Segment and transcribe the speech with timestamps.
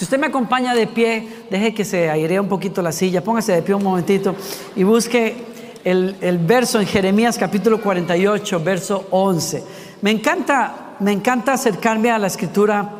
[0.00, 3.52] Si usted me acompaña de pie, deje que se airee un poquito la silla, póngase
[3.52, 4.34] de pie un momentito
[4.74, 5.36] y busque
[5.84, 9.62] el, verso en Jeremías capítulo 48, verso 11.
[10.00, 12.90] Me encanta, me encanta acercarme a la escritura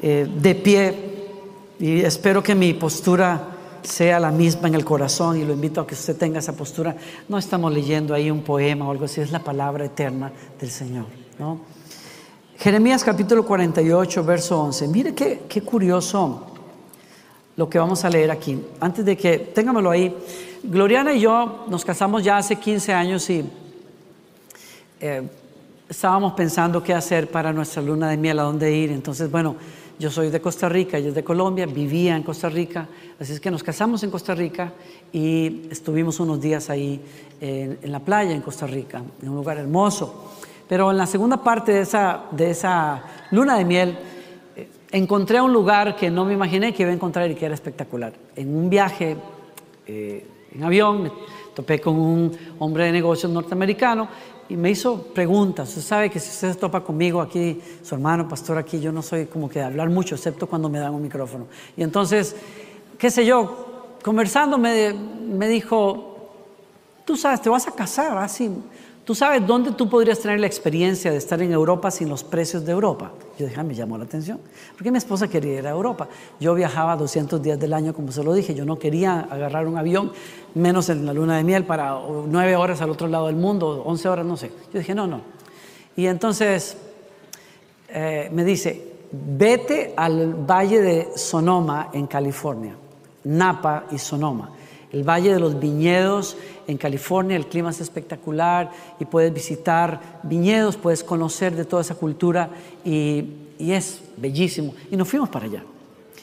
[0.00, 1.32] eh, de pie
[1.80, 5.88] y espero que mi postura sea la misma en el corazón y lo invito a
[5.88, 6.94] que usted tenga esa postura.
[7.28, 10.30] No estamos leyendo ahí un poema o algo así, es la palabra eterna
[10.60, 11.06] del Señor.
[11.36, 11.77] ¿no?
[12.60, 14.88] Jeremías capítulo 48, verso 11.
[14.88, 16.44] Mire qué, qué curioso
[17.56, 18.60] lo que vamos a leer aquí.
[18.80, 20.12] Antes de que, téngamelo ahí.
[20.64, 23.44] Gloriana y yo nos casamos ya hace 15 años y
[25.00, 25.22] eh,
[25.88, 28.90] estábamos pensando qué hacer para nuestra luna de miel, a dónde ir.
[28.90, 29.54] Entonces, bueno,
[30.00, 32.88] yo soy de Costa Rica, ella es de Colombia, vivía en Costa Rica,
[33.20, 34.72] así es que nos casamos en Costa Rica
[35.12, 37.00] y estuvimos unos días ahí
[37.40, 40.32] en, la playa en Costa Rica, en un lugar hermoso.
[40.68, 43.98] Pero en la segunda parte de esa, de esa luna de miel,
[44.54, 47.54] eh, encontré un lugar que no me imaginé que iba a encontrar y que era
[47.54, 48.12] espectacular.
[48.36, 49.16] En un viaje
[49.86, 51.12] eh, en avión, me
[51.54, 54.08] topé con un hombre de negocios norteamericano
[54.48, 55.68] y me hizo preguntas.
[55.70, 59.02] Usted sabe que si usted se topa conmigo aquí, su hermano, pastor aquí, yo no
[59.02, 61.46] soy como que de hablar mucho, excepto cuando me dan un micrófono.
[61.76, 62.36] Y entonces,
[62.98, 66.32] qué sé yo, conversando me, me dijo,
[67.04, 68.50] tú sabes, te vas a casar así.
[69.08, 72.66] Tú sabes dónde tú podrías tener la experiencia de estar en Europa sin los precios
[72.66, 73.10] de Europa.
[73.38, 74.38] Yo dije, ah, me llamó la atención,
[74.74, 76.08] porque mi esposa quería ir a Europa.
[76.38, 79.78] Yo viajaba 200 días del año, como se lo dije, yo no quería agarrar un
[79.78, 80.12] avión,
[80.54, 84.08] menos en la luna de miel, para nueve horas al otro lado del mundo, 11
[84.10, 84.52] horas, no sé.
[84.74, 85.22] Yo dije, no, no.
[85.96, 86.76] Y entonces
[87.88, 92.76] eh, me dice, vete al valle de Sonoma en California,
[93.24, 94.50] Napa y Sonoma
[94.92, 96.36] el Valle de los Viñedos
[96.66, 101.94] en California, el clima es espectacular y puedes visitar viñedos, puedes conocer de toda esa
[101.94, 102.50] cultura
[102.84, 104.72] y, es bellísimo.
[104.90, 105.64] Y nos fuimos para allá.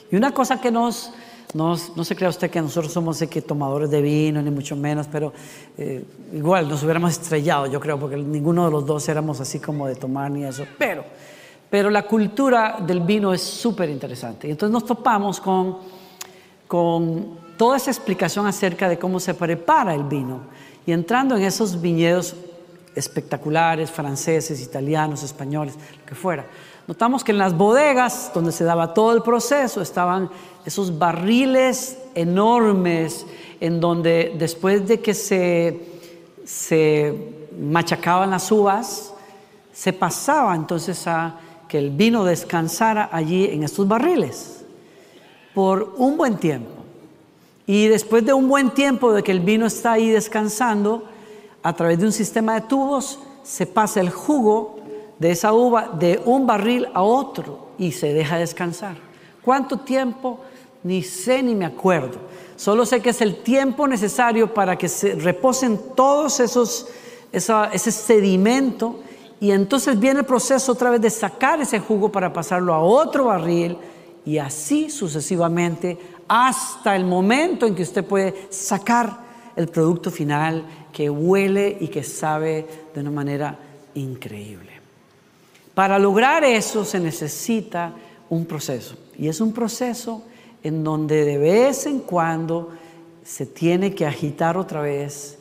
[0.09, 1.11] Y una cosa que nos,
[1.53, 5.33] no se crea usted que nosotros somos que tomadores de vino, ni mucho menos, pero
[5.77, 9.86] eh, igual nos hubiéramos estrellado, yo creo, porque ninguno de los dos éramos así como
[9.86, 10.65] de tomar ni eso.
[10.77, 11.04] Pero,
[11.70, 14.49] pero la cultura del vino es súper interesante.
[14.49, 15.80] Entonces nos topamos con,
[16.67, 20.42] con toda esa explicación acerca de cómo se prepara el vino.
[20.86, 22.36] Y entrando en esos viñedos
[22.95, 26.45] espectaculares, franceses, italianos, españoles, lo que fuera,
[26.88, 30.30] notamos que en las bodegas donde se daba todo el proceso estaban
[30.66, 33.26] esos barriles enormes
[33.60, 35.99] en donde después de que se,
[36.45, 39.14] se machacaban las uvas,
[39.73, 44.64] se pasaba entonces a que el vino descansara allí en estos barriles
[45.54, 46.85] por un buen tiempo.
[47.67, 51.05] Y después de un buen tiempo de que el vino está ahí descansando,
[51.64, 54.77] a través de un sistema de tubos se pasa el jugo
[55.17, 58.98] de esa uva de un barril a otro y se deja descansar.
[59.42, 60.42] ¿Cuánto tiempo?
[60.83, 62.20] Ni sé ni me acuerdo.
[62.55, 66.87] Solo sé que es el tiempo necesario para que se reposen todos esos,
[67.31, 68.99] ese sedimento
[69.39, 73.25] y entonces viene el proceso otra vez de sacar ese jugo para pasarlo a otro
[73.25, 73.77] barril
[74.25, 79.25] y así sucesivamente hasta el momento en que usted puede sacar
[79.55, 83.58] el producto final que huele y que sabe de una manera
[83.93, 84.71] increíble.
[85.73, 87.93] Para lograr eso se necesita
[88.30, 90.23] un proceso y es un proceso
[90.63, 92.71] en donde de vez en cuando
[93.23, 95.37] se tiene que agitar otra vez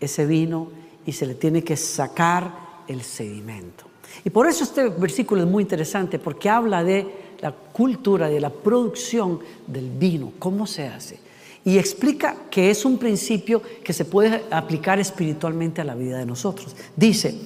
[0.00, 0.68] ese vino
[1.04, 3.84] y se le tiene que sacar el sedimento.
[4.24, 8.50] Y por eso este versículo es muy interesante porque habla de la cultura de la
[8.50, 11.20] producción del vino, cómo se hace.
[11.64, 16.26] Y explica que es un principio que se puede aplicar espiritualmente a la vida de
[16.26, 16.76] nosotros.
[16.94, 17.38] Dice,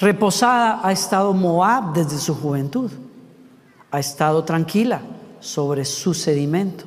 [0.00, 2.90] reposada ha estado Moab desde su juventud,
[3.90, 5.02] ha estado tranquila
[5.38, 6.84] sobre su sedimento,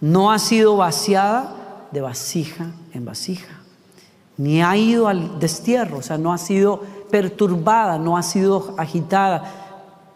[0.00, 3.60] no ha sido vaciada de vasija en vasija,
[4.36, 9.44] ni ha ido al destierro, o sea, no ha sido perturbada, no ha sido agitada.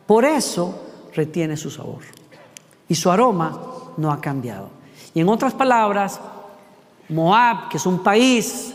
[0.06, 0.81] Por eso
[1.14, 2.02] retiene su sabor
[2.88, 3.58] y su aroma
[3.96, 4.69] no ha cambiado.
[5.14, 6.20] Y en otras palabras,
[7.08, 8.75] Moab, que es un país,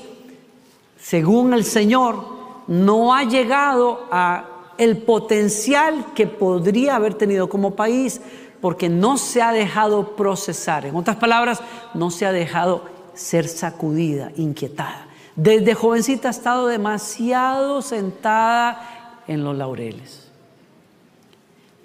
[1.00, 4.46] según el Señor, no ha llegado a
[4.78, 8.22] el potencial que podría haber tenido como país
[8.62, 10.86] porque no se ha dejado procesar.
[10.86, 11.62] En otras palabras,
[11.94, 12.84] no se ha dejado
[13.14, 15.08] ser sacudida, inquietada.
[15.36, 20.28] Desde jovencita ha estado demasiado sentada en los laureles.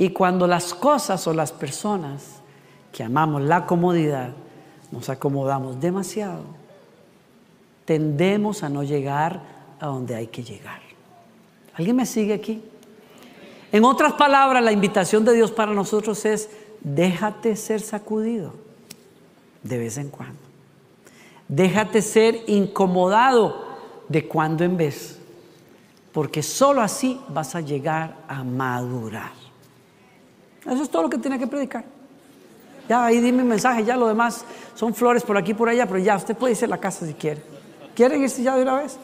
[0.02, 2.40] Y cuando las cosas o las personas
[2.90, 4.30] que amamos la comodidad
[4.90, 6.42] nos acomodamos demasiado,
[7.84, 9.40] tendemos a no llegar
[9.78, 10.80] a donde hay que llegar.
[11.74, 12.64] ¿Alguien me sigue aquí?
[13.70, 16.50] En otras palabras, la invitación de Dios para nosotros es,
[16.80, 18.54] déjate ser sacudido
[19.62, 20.40] de vez en cuando.
[21.46, 23.66] Déjate ser incomodado
[24.08, 25.20] de cuando en vez,
[26.10, 29.41] porque solo así vas a llegar a madurar.
[30.66, 31.84] Eso es todo lo que tiene que predicar.
[32.88, 34.44] Ya ahí di mi mensaje, ya lo demás
[34.74, 37.14] son flores por aquí por allá, pero ya usted puede irse a la casa si
[37.14, 37.42] quiere.
[37.94, 38.98] ¿Quieren irse ya de una vez?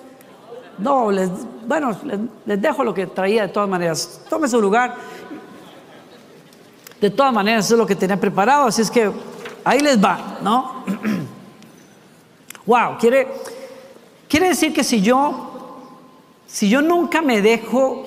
[0.79, 1.31] No, les,
[1.67, 1.97] bueno,
[2.47, 4.21] les, dejo lo que traía de todas maneras.
[4.29, 4.97] Tome su lugar.
[7.01, 9.11] De todas maneras, eso es lo que tenía preparado, así es que
[9.65, 10.85] ahí les va, ¿no?
[12.67, 13.29] wow, quiere,
[14.29, 15.79] quiere decir que si yo,
[16.47, 18.05] si yo nunca me dejo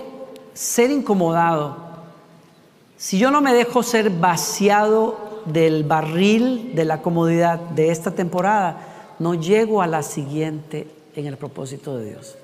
[0.53, 1.80] ser incomodado,
[3.01, 9.15] si yo no me dejo ser vaciado del barril de la comodidad de esta temporada,
[9.17, 12.35] no llego a la siguiente en el propósito de Dios.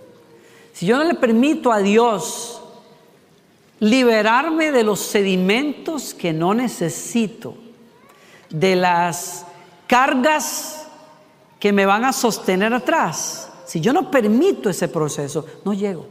[0.74, 2.60] Si yo no le permito a Dios
[3.80, 7.54] liberarme de los sedimentos que no necesito,
[8.50, 9.46] de las
[9.86, 10.88] cargas
[11.60, 16.08] que me van a sostener atrás, si yo no permito ese proceso, no llego,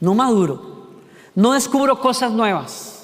[0.00, 0.86] no maduro,
[1.34, 2.97] no descubro cosas nuevas,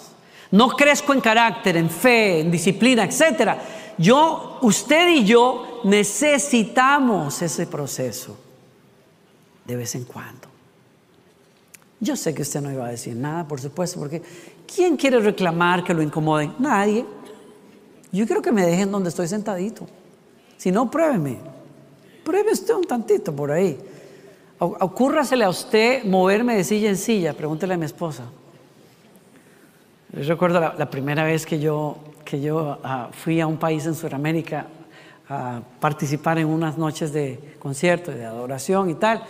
[0.54, 3.58] no crezco en carácter, en fe, en disciplina, etc.
[3.98, 8.36] Yo, usted y yo necesitamos ese proceso
[9.64, 10.46] de vez en cuando.
[11.98, 14.22] Yo sé que usted no iba a decir nada, por supuesto, porque
[14.72, 16.54] ¿quién quiere reclamar que lo incomoden?
[16.60, 17.04] Nadie.
[18.12, 19.88] Yo quiero que me dejen donde estoy sentadito.
[20.56, 21.38] Si no, pruébeme.
[22.22, 23.76] Pruebe usted un tantito por ahí.
[24.60, 27.32] Ocúrrasele a usted moverme de silla en silla.
[27.32, 28.30] Pregúntele a mi esposa.
[30.16, 33.96] Yo recuerdo la, primera vez que yo, que yo ah, fui a un país en
[33.96, 34.66] Sudamérica
[35.28, 39.24] a participar en unas noches de concierto, de adoración y tal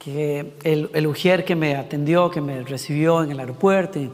[0.00, 4.10] que el, el ujier que me atendió, que me recibió en el aeropuerto, y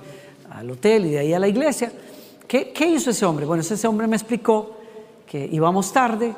[0.50, 1.90] al hotel y de ahí a la iglesia,
[2.46, 3.46] ¿qué, ¿qué hizo ese hombre?
[3.46, 4.76] Bueno, ese hombre me explicó
[5.26, 6.34] que íbamos tarde,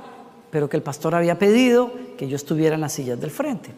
[0.53, 3.71] pero que el pastor había pedido que yo estuviera en las sillas del frente.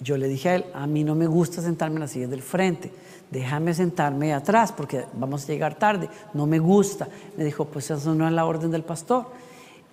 [0.00, 2.40] Yo le dije a él, a mí no me gusta sentarme en las sillas del
[2.40, 2.90] frente,
[3.30, 7.08] déjame sentarme atrás porque vamos a llegar tarde, no me gusta.
[7.36, 9.26] Me dijo, pues eso no es la orden del pastor.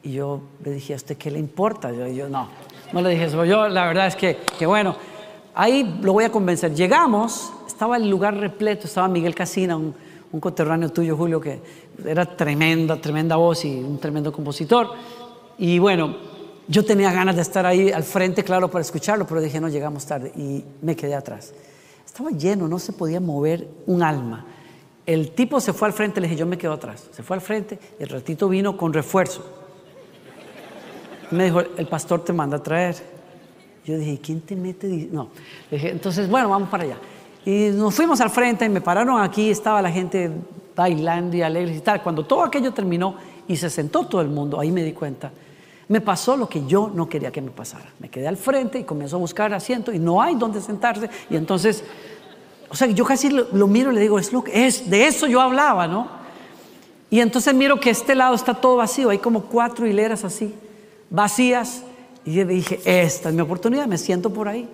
[0.04, 1.92] Y yo le dije, ¿a usted qué le importa?
[1.92, 2.48] Yo, yo no,
[2.94, 3.44] no le dije eso.
[3.46, 4.96] Yo la verdad es que, que bueno,
[5.60, 6.76] Ahí lo voy a convencer.
[6.76, 9.96] Llegamos, estaba el lugar repleto, estaba Miguel Casina, un,
[10.32, 11.60] un tuyo, Julio, que
[12.06, 14.92] era tremenda, tremenda voz y un tremendo compositor.
[15.58, 16.16] Y bueno,
[16.68, 20.06] yo tenía ganas de estar ahí al frente, claro, para escucharlo, pero dije, no, llegamos
[20.06, 21.56] tarde y me quedé atrás.
[22.18, 24.44] Estaba lleno, no se podía mover un alma.
[25.06, 27.08] El tipo se fue al frente, le dije, yo me quedo atrás.
[27.12, 29.46] Se fue al frente y el ratito vino con refuerzo.
[31.30, 32.96] Me dijo, el pastor te manda a traer.
[33.86, 34.88] Yo dije, ¿quién te mete?
[35.12, 35.30] No.
[35.70, 36.98] Dije, entonces, bueno, vamos para allá.
[37.46, 40.32] Y nos fuimos al frente y me pararon aquí, estaba la gente
[40.76, 42.02] bailando y alegre y tal.
[42.02, 43.16] Cuando todo aquello terminó
[43.48, 45.32] y se sentó todo el mundo, ahí me di cuenta.
[45.90, 47.86] Me pasó lo que yo no quería que me pasara.
[48.00, 51.10] Me quedé al frente y comenzó a buscar asiento y no hay donde sentarse.
[51.30, 51.84] Y entonces,
[52.70, 55.40] o sea, yo casi lo, miro y le digo, es, lo es, de eso yo
[55.40, 56.10] hablaba, ¿no?
[57.10, 60.54] Y entonces miro que este lado está todo vacío, hay como cuatro hileras así,
[61.10, 61.84] vacías.
[62.26, 64.68] Y yo dije, esta es mi oportunidad, me siento por ahí.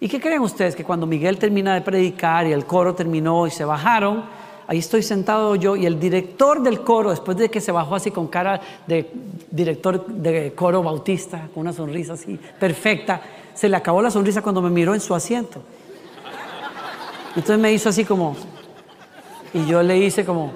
[0.00, 0.74] ¿Y qué creen ustedes?
[0.74, 4.24] Que cuando Miguel termina de predicar y el coro terminó y se bajaron,
[4.72, 8.10] ahí estoy sentado yo y el director del coro, después de que se bajó así
[8.10, 9.10] con cara de
[9.50, 13.20] director de coro bautista, con una sonrisa así perfecta,
[13.52, 15.60] se le acabó la sonrisa cuando me miró en su asiento.
[17.36, 18.34] Entonces me hizo así como,
[19.52, 20.52] y yo le hice como,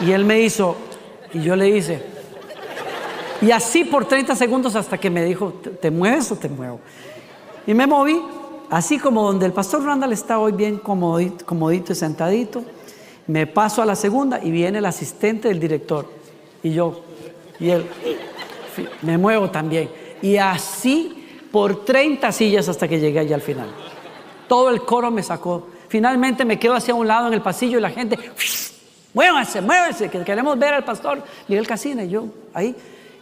[0.00, 0.76] y él me hizo,
[1.32, 2.02] y yo le hice,
[3.40, 6.78] y así por 30 segundos hasta que me dijo, ¿te mueves o te muevo?
[7.66, 8.22] Y me moví,
[8.70, 12.62] así como donde el pastor Randall está hoy bien comodito, comodito y sentadito.
[13.26, 16.06] Me paso a la segunda y viene el asistente del director.
[16.62, 17.00] Y yo,
[17.58, 17.86] y él,
[19.02, 19.88] me muevo también.
[20.20, 23.68] Y así por 30 sillas hasta que llegué allá al final.
[24.48, 25.68] Todo el coro me sacó.
[25.88, 28.18] Finalmente me quedo hacia un lado en el pasillo y la gente,
[29.12, 32.04] muévanse, muévanse, que queremos ver al pastor Miguel Casina.
[32.04, 32.74] Y yo ahí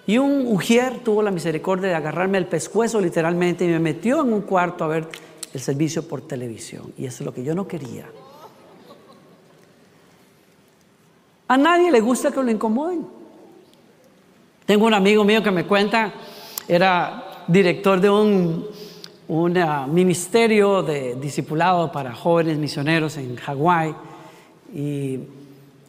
[0.07, 4.33] y un ujier tuvo la misericordia de agarrarme el pescuezo literalmente y me metió en
[4.33, 5.09] un cuarto a ver
[5.53, 6.93] el servicio por televisión.
[6.97, 8.07] Y eso es lo que yo no quería.
[11.49, 13.07] A nadie le gusta que lo incomoden.
[14.65, 16.13] Tengo un amigo mío que me cuenta,
[16.67, 18.67] era director de un,
[19.29, 23.95] un ah, ministerio de discipulado para jóvenes misioneros en Hawái.
[24.75, 25.21] Y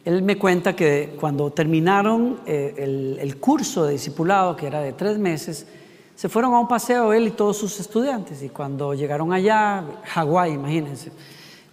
[0.04, 5.18] él me cuenta que cuando terminaron eh, el, curso de discipulado, que era de tres
[5.18, 5.66] meses,
[6.14, 8.42] se fueron a un paseo él y todos sus estudiantes.
[8.42, 11.10] Y cuando llegaron allá, Hawái, imagínense,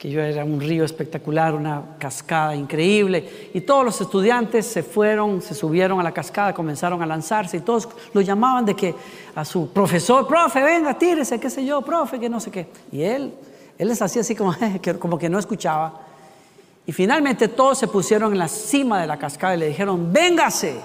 [0.09, 5.53] yo era un río espectacular, una cascada increíble, y todos los estudiantes se fueron, se
[5.53, 8.95] subieron a la cascada, comenzaron a lanzarse, y todos lo llamaban de que
[9.35, 12.67] a su profesor, profe, venga, tírese, qué sé yo, profe, que no sé qué.
[12.91, 13.33] Y él,
[13.77, 14.55] él les hacía así como,
[14.99, 16.01] como que no escuchaba.
[16.85, 20.79] Y finalmente todos se pusieron en la cima de la cascada y le dijeron, véngase.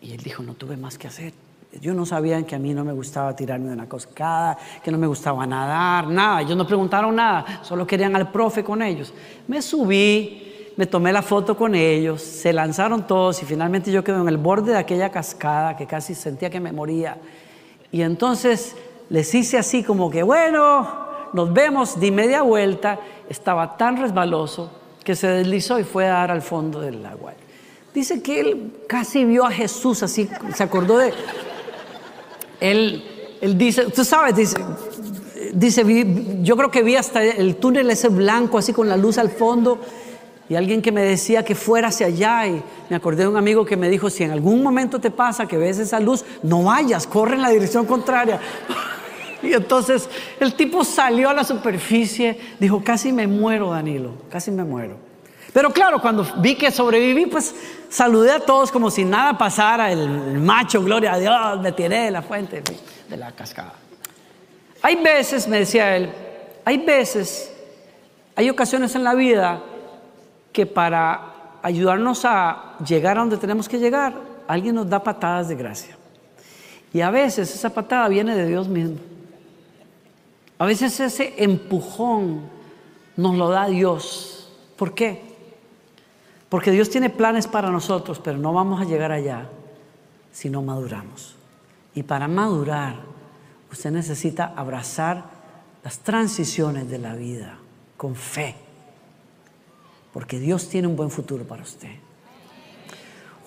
[0.00, 1.32] Y él dijo, no tuve más que hacer.
[1.80, 4.98] Yo no sabía que a mí no me gustaba tirarme de una cascada, que no
[4.98, 6.42] me gustaba nadar, nada.
[6.42, 9.14] Ellos no preguntaron nada, solo querían al profe con ellos.
[9.48, 14.20] Me subí, me tomé la foto con ellos, se lanzaron todos y finalmente yo quedé
[14.20, 17.16] en el borde de aquella cascada que casi sentía que me moría.
[17.90, 18.76] Y entonces
[19.08, 20.88] les hice así como que, bueno,
[21.32, 22.98] nos vemos, di media vuelta,
[23.28, 24.70] estaba tan resbaloso
[25.02, 27.32] que se deslizó y fue a dar al fondo del agua.
[27.94, 31.12] Dice que él casi vio a Jesús así, se acordó de,
[32.62, 33.02] él,
[33.40, 34.56] él dice, tú sabes, dice,
[35.52, 35.84] dice,
[36.42, 39.80] yo creo que vi hasta el túnel ese blanco, así con la luz al fondo,
[40.48, 43.64] y alguien que me decía que fuera hacia allá, y me acordé de un amigo
[43.64, 47.06] que me dijo, si en algún momento te pasa que ves esa luz, no vayas,
[47.08, 48.40] corre en la dirección contraria.
[49.42, 54.62] Y entonces el tipo salió a la superficie, dijo, casi me muero, Danilo, casi me
[54.62, 54.98] muero.
[55.52, 57.54] Pero claro, cuando vi que sobreviví, pues
[57.90, 60.08] saludé a todos como si nada pasara, el,
[60.40, 62.62] macho, gloria a Dios, me tiré de la fuente,
[63.08, 63.74] de la cascada.
[64.80, 66.10] Hay veces, me decía él,
[66.64, 67.52] hay veces,
[68.34, 69.60] hay ocasiones en la vida
[70.52, 71.32] que para
[71.62, 74.14] ayudarnos a llegar a donde tenemos que llegar,
[74.48, 75.96] alguien nos da patadas de gracia.
[76.94, 78.98] Y a veces esa patada viene de Dios mismo.
[80.58, 82.42] A veces ese empujón
[83.16, 84.50] nos lo da Dios.
[84.76, 85.31] ¿Por qué?
[86.52, 89.48] Porque Dios tiene planes para nosotros, pero no vamos a llegar allá
[90.32, 91.34] si no maduramos.
[91.94, 92.96] Y para madurar,
[93.72, 95.24] usted necesita abrazar
[95.82, 97.56] las transiciones de la vida
[97.96, 98.54] con fe.
[100.12, 101.88] Porque Dios tiene un buen futuro para usted.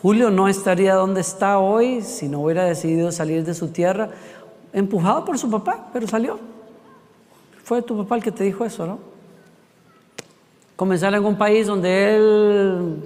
[0.01, 4.09] Julio no estaría donde está hoy si no hubiera decidido salir de su tierra,
[4.73, 6.39] empujado por su papá, pero salió.
[7.63, 9.14] Fue tu papá el que te dijo eso, ¿no?
[10.75, 13.03] Comenzar en un país donde él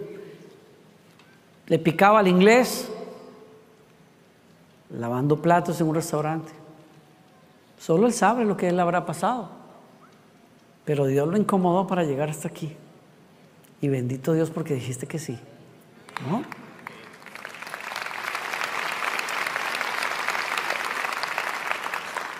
[1.68, 2.90] le picaba al inglés,
[4.90, 6.52] lavando platos en un restaurante.
[7.80, 9.50] Solo él sabe lo que él habrá pasado.
[10.84, 12.76] Pero Dios lo incomodó para llegar hasta aquí.
[13.82, 15.40] Y bendito Dios porque dijiste que sí.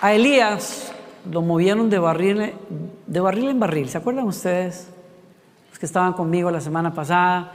[0.02, 0.92] A Elías
[1.30, 2.54] lo movieron de barril,
[3.06, 3.88] de barril en barril.
[3.88, 4.88] ¿Se acuerdan ustedes?
[5.80, 7.52] Que estaban conmigo la semana pasada.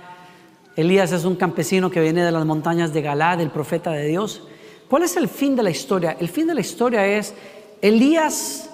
[0.76, 4.42] Elías es un campesino que viene de las montañas de Galad, el profeta de Dios.
[4.90, 6.18] ¿Cuál es el fin de la historia?
[6.20, 7.36] El fin de la historia es
[7.82, 8.70] Elías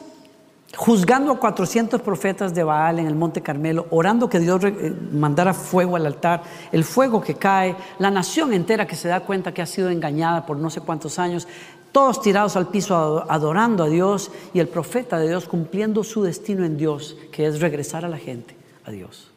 [0.76, 5.54] juzgando a 400 profetas de Baal en el monte Carmelo, orando que Dios eh, mandara
[5.54, 9.62] fuego al altar, el fuego que cae, la nación entera que se da cuenta que
[9.62, 11.46] ha sido engañada por no sé cuántos años,
[11.92, 16.64] todos tirados al piso adorando a Dios y el profeta de Dios cumpliendo su destino
[16.64, 18.56] en Dios, que es regresar a la gente
[18.86, 19.31] a Dios.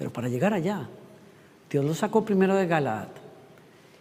[0.00, 0.88] Pero para llegar allá,
[1.68, 3.08] Dios lo sacó primero de Galaad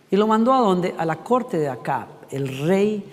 [0.10, 0.96] y lo mandó a donde?
[0.98, 3.04] A la corte de Acab, el rey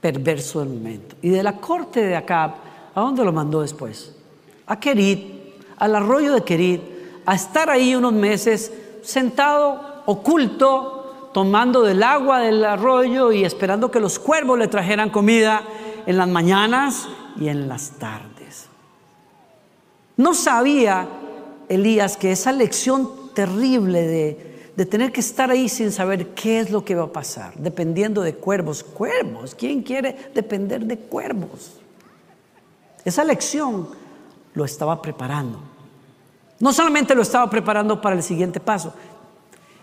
[0.00, 1.14] perverso del momento.
[1.20, 2.52] Y de la corte de Acab,
[2.94, 4.16] ¿a dónde lo mandó después?
[4.64, 6.80] A Kerit, al arroyo de Kerit,
[7.26, 8.72] a estar ahí unos meses
[9.02, 15.64] sentado, oculto, tomando del agua del arroyo y esperando que los cuervos le trajeran comida
[16.06, 17.08] en las mañanas
[17.38, 18.68] y en las tardes.
[20.16, 21.06] No sabía
[21.68, 26.84] Elías que esa lección terrible de, tener que estar ahí sin saber qué es lo
[26.84, 28.82] que va a pasar, dependiendo de cuervos.
[28.82, 31.80] Cuervos, ¿quién quiere depender de cuervos?
[33.04, 33.88] Esa lección
[34.54, 35.60] lo estaba preparando.
[36.58, 38.94] No solamente lo estaba preparando para el siguiente paso,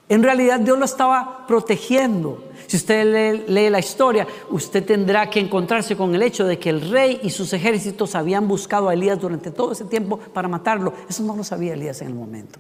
[0.10, 2.44] en realidad Dios lo estaba protegiendo.
[2.66, 6.90] Si usted lee, la historia, usted tendrá que encontrarse con el hecho de que el
[6.90, 10.94] rey y sus ejércitos habían buscado a Elías durante todo ese tiempo para matarlo.
[11.08, 12.60] Eso no lo sabía Elías en el momento.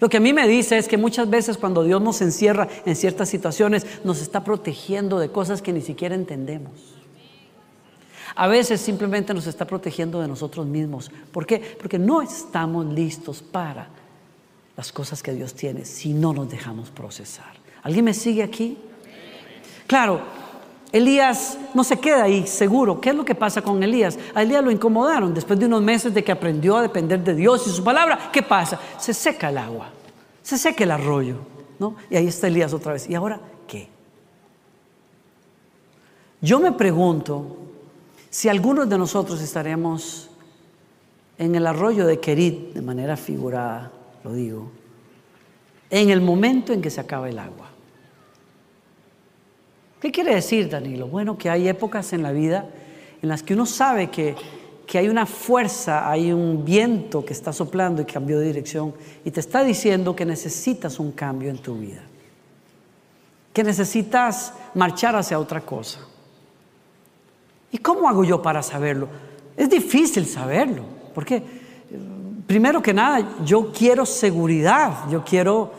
[0.00, 2.96] Lo que a mí me dice es que muchas veces cuando Dios nos encierra en
[2.96, 6.72] ciertas situaciones, nos está protegiendo de cosas que ni siquiera entendemos.
[8.34, 11.12] A veces simplemente nos está protegiendo de nosotros mismos.
[11.30, 11.76] ¿Por qué?
[11.78, 14.01] Porque no estamos listos para
[14.82, 17.52] las cosas que Dios tiene si no nos dejamos procesar.
[17.84, 18.76] ¿Alguien me sigue aquí?
[19.86, 20.22] Claro,
[20.90, 23.00] Elías no se queda ahí seguro.
[23.00, 24.18] ¿Qué es lo que pasa con Elías?
[24.34, 27.64] A Elías lo incomodaron después de unos meses de que aprendió a depender de Dios
[27.68, 28.32] y su palabra.
[28.32, 28.80] ¿Qué pasa?
[28.98, 29.90] Se seca el agua,
[30.42, 31.36] se seca el arroyo,
[31.78, 31.94] ¿no?
[32.10, 33.08] Y ahí está Elías otra vez.
[33.08, 33.88] ¿Y ahora qué?
[36.40, 37.56] Yo me pregunto
[38.30, 40.28] si algunos de nosotros estaremos
[41.38, 43.92] en el arroyo de Querit, de manera figurada,
[44.24, 44.70] lo digo,
[45.90, 47.68] en el momento en que se acaba el agua.
[50.00, 51.06] ¿Qué quiere decir, Danilo?
[51.06, 52.68] Bueno, que hay épocas en la vida
[53.22, 54.34] en las que uno sabe que,
[54.86, 59.30] que hay una fuerza, hay un viento que está soplando y cambió de dirección y
[59.30, 62.02] te está diciendo que necesitas un cambio en tu vida,
[63.52, 66.00] que necesitas marchar hacia otra cosa.
[67.70, 69.08] ¿Y cómo hago yo para saberlo?
[69.56, 70.82] Es difícil saberlo,
[71.14, 71.61] porque
[72.52, 75.72] primero que nada yo quiero seguridad, yo quiero,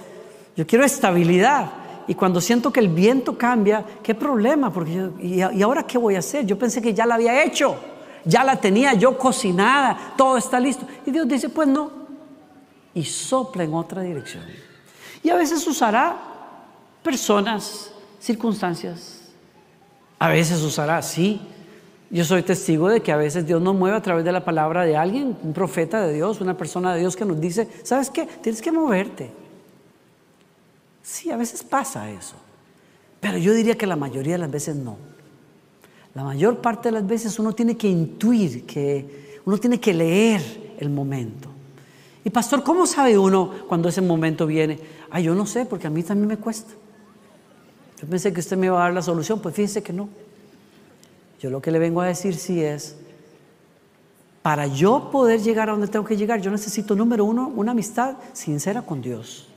[0.58, 1.70] yo quiero estabilidad
[2.08, 4.74] y cuando siento que el viento cambia, ¿qué problema?
[4.74, 6.48] Porque yo, ¿y, ahora qué voy a hacer?
[6.48, 7.75] Yo pensé que ya la había hecho,
[8.25, 10.88] ya la tenía yo cocinada, todo está listo.
[11.06, 11.92] Y Dios dice, pues no.
[12.96, 14.44] Y sopla en otra dirección.
[15.22, 16.18] Y a veces usará
[17.03, 19.30] personas, circunstancias.
[20.18, 21.39] A veces usará, sí.
[22.13, 24.86] Yo soy testigo de que a veces Dios nos mueve a través de la palabra
[24.86, 28.27] de alguien, un profeta de Dios, una persona de Dios que nos dice, ¿sabes qué?
[28.27, 29.32] Tienes que moverte.
[31.01, 32.36] Sí, a veces pasa eso.
[33.20, 34.96] Pero yo diría que la mayoría de las veces no.
[36.13, 40.75] La mayor parte de las veces uno tiene que intuir, que uno tiene que leer
[40.77, 41.50] el momento.
[42.24, 44.79] Y pastor, ¿cómo sabe uno cuando ese momento viene?
[45.10, 46.74] Ah, yo no sé, porque a mí también me cuesta.
[48.00, 50.10] Yo pensé que usted me iba a dar la solución, pues fíjese que no.
[51.44, 52.96] Yo lo que le vengo a decir sí es,
[54.42, 58.16] para yo poder llegar a donde tengo que llegar, yo necesito, número uno, una amistad
[58.32, 59.50] sincera con Dios.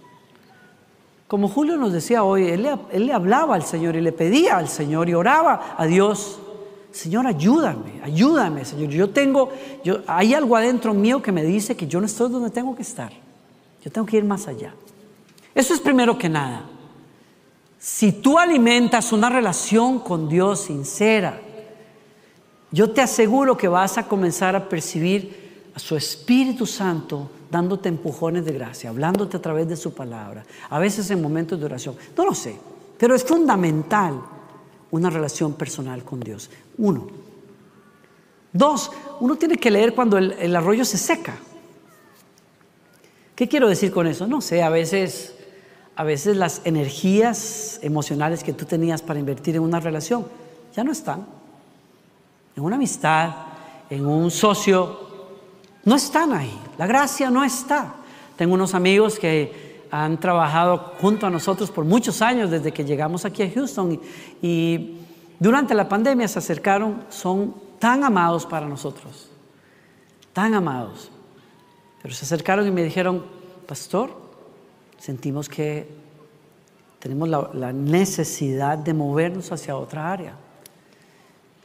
[1.29, 5.09] Como Julio nos decía hoy, él le, hablaba al Señor y le pedía al Señor
[5.09, 6.41] y oraba a Dios.
[6.91, 8.91] Señor, ayúdame, ayúdame, Señor.
[8.91, 9.51] Yo tengo,
[9.85, 12.83] yo, hay algo adentro mío que me dice que yo no estoy donde tengo que
[12.83, 13.13] estar.
[13.85, 14.75] Yo tengo que ir más allá.
[15.55, 16.65] Eso es primero que nada.
[17.79, 21.43] Si tú alimentas una relación con Dios sincera,
[22.77, 28.45] yo te aseguro que vas a comenzar a percibir a su Espíritu Santo dándote empujones
[28.45, 31.97] de gracia, hablándote a través de su palabra, a veces en momentos de oración.
[32.15, 32.59] No lo sé,
[32.99, 34.21] pero es fundamental
[34.91, 36.51] una relación personal con Dios.
[36.77, 37.07] Uno.
[38.53, 41.35] Dos, uno tiene que leer cuando el, arroyo se seca.
[43.35, 44.27] ¿Qué quiero decir con eso?
[44.27, 45.35] No sé, a veces,
[45.95, 50.27] a veces las energías emocionales que tú tenías para invertir en una relación
[50.75, 51.46] ya no están.
[52.57, 53.31] En una amistad,
[53.91, 54.99] en un socio,
[55.85, 56.59] no están ahí.
[56.79, 57.95] La gracia no está.
[58.37, 63.25] Tengo unos amigos que han trabajado junto a nosotros por muchos años desde que llegamos
[63.25, 64.01] aquí a Houston
[64.43, 64.99] y,
[65.39, 69.29] durante la pandemia se acercaron, son tan amados para nosotros,
[70.33, 71.11] tan amados.
[72.01, 73.23] Pero se acercaron y me dijeron,
[73.67, 74.17] pastor,
[74.97, 75.87] sentimos que
[77.01, 80.33] tenemos la, necesidad de movernos hacia otra área.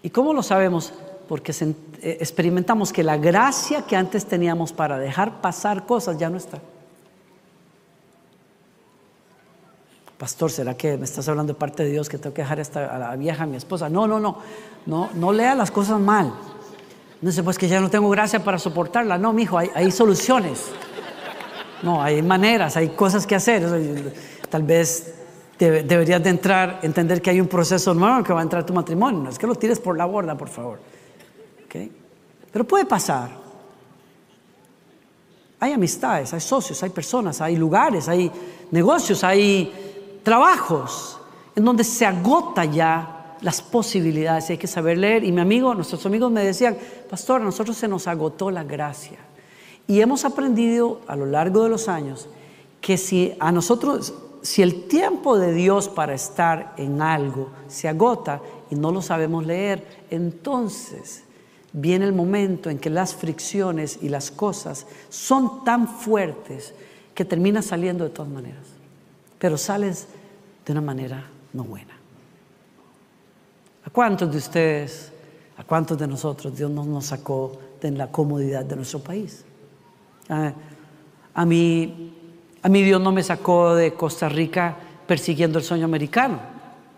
[0.04, 0.94] ¿Y cómo lo sabemos?
[1.32, 6.36] porque eh, experimentamos que la gracia que antes teníamos para dejar pasar cosas ya no
[6.36, 6.60] está.
[10.18, 13.00] Pastor, ¿será que me estás hablando de parte de Dios que tengo que dejar a
[13.00, 13.88] la vieja, a mi esposa?
[13.88, 16.34] No, no, no, no, lea las cosas mal.
[17.22, 19.18] No sé, pues que ya no tengo gracia para soportarla.
[19.18, 20.66] No, mi hijo, hay, hay soluciones.
[21.82, 24.14] No, hay maneras, hay cosas que hacer.
[24.50, 25.21] Tal vez
[25.70, 29.22] deberías de entrar, entender que hay un proceso nuevo que va a entrar tu matrimonio.
[29.22, 30.80] No es que lo tires por la borda, por favor.
[32.52, 33.30] Pero puede pasar.
[35.60, 38.32] Hay amistades, hay socios, hay personas, hay lugares, hay
[38.72, 41.20] negocios, hay trabajos
[41.56, 45.24] en donde se agota ya las posibilidades hay que saber leer.
[45.24, 46.78] Y mi amigo, nuestros amigos me decían,
[47.10, 49.18] pastor, a nosotros se nos agotó la gracia.
[49.88, 52.28] Y hemos aprendido a lo largo de los años
[52.80, 58.42] que si a nosotros, si el tiempo de Dios para estar en algo se agota
[58.70, 61.24] y no lo sabemos leer, entonces
[61.74, 66.74] viene el momento en que las fricciones y las cosas son tan fuertes
[67.14, 68.66] que terminas saliendo de todas maneras,
[69.38, 70.08] pero sales
[70.66, 71.94] de una manera no buena.
[73.86, 75.12] ¿A cuántos de ustedes,
[75.58, 79.44] a cuántos de nosotros Dios nos sacó de la comodidad de nuestro país?
[80.30, 80.54] A,
[81.34, 82.21] a, mí,
[82.64, 84.76] a mí Dios no me sacó de Costa Rica
[85.08, 86.40] persiguiendo el sueño americano.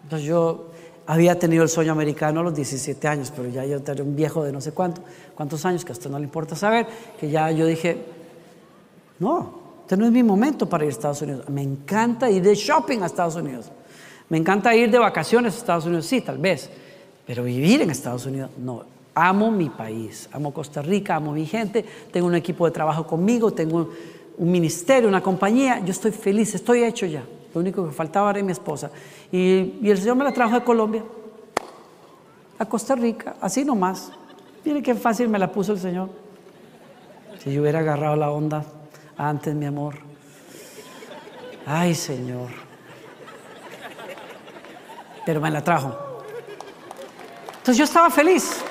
[0.04, 0.68] Entonces yo
[1.08, 4.44] había tenido el sueño americano a los 17 años, pero ya yo era un viejo
[4.44, 5.02] de no sé cuánto,
[5.36, 6.88] cuántos años, que a usted no le importa saber,
[7.20, 7.98] que ya yo dije,
[9.20, 11.48] no, este no es mi momento para ir a Estados Unidos.
[11.50, 13.72] Me encanta ir de shopping a Estados Unidos.
[14.30, 16.70] Me encanta ir de vacaciones a Estados Unidos, sí, tal vez,
[17.26, 18.84] pero vivir en Estados Unidos, no.
[19.16, 23.52] Amo mi país, amo Costa Rica, amo mi gente, tengo un equipo de trabajo conmigo,
[23.52, 23.90] tengo
[24.38, 27.24] un ministerio, una compañía, yo estoy feliz, estoy hecho ya.
[27.54, 28.90] Lo único que faltaba era mi esposa.
[29.32, 31.04] Y, el Señor me la trajo de Colombia
[32.58, 34.12] a Costa Rica, así nomás.
[34.66, 36.10] Mire qué fácil me la puso el Señor.
[37.44, 38.64] Si yo hubiera agarrado la onda
[39.18, 39.96] antes, mi amor.
[41.66, 42.50] Ay, Señor.
[45.26, 45.96] Pero me la trajo.
[47.50, 48.62] Entonces yo estaba feliz